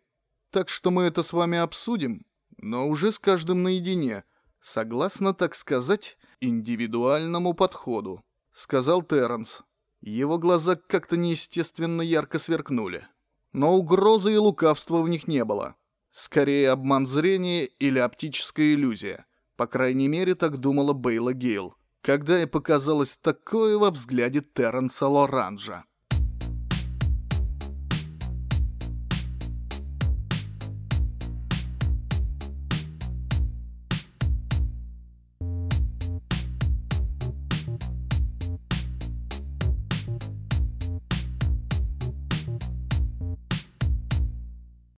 Так 0.49 0.69
что 0.69 0.91
мы 0.91 1.03
это 1.03 1.23
с 1.23 1.33
вами 1.33 1.57
обсудим, 1.57 2.25
но 2.57 2.87
уже 2.87 3.11
с 3.11 3.19
каждым 3.19 3.63
наедине, 3.63 4.23
согласно, 4.61 5.33
так 5.33 5.55
сказать, 5.55 6.17
индивидуальному 6.39 7.53
подходу»,— 7.53 8.23
сказал 8.53 9.03
Терренс. 9.03 9.63
Его 10.01 10.37
глаза 10.37 10.75
как-то 10.75 11.17
неестественно 11.17 12.01
ярко 12.01 12.39
сверкнули. 12.39 13.05
Но 13.51 13.73
угрозы 13.75 14.33
и 14.33 14.37
лукавства 14.37 15.01
в 15.01 15.09
них 15.09 15.27
не 15.27 15.43
было. 15.43 15.75
Скорее 16.21 16.71
обман 16.71 17.08
зрения 17.08 17.63
или 17.63 17.97
оптическая 17.97 18.73
иллюзия. 18.73 19.25
По 19.55 19.67
крайней 19.67 20.10
мере, 20.10 20.36
так 20.36 20.58
думала 20.58 20.91
Бейла 20.91 21.32
Гейл, 21.32 21.75
когда 22.01 22.39
ей 22.39 22.45
показалось 22.45 23.17
такое 23.21 23.77
во 23.77 23.89
взгляде 23.89 24.41
Терренса 24.41 25.08
Лоранжа. 25.08 25.86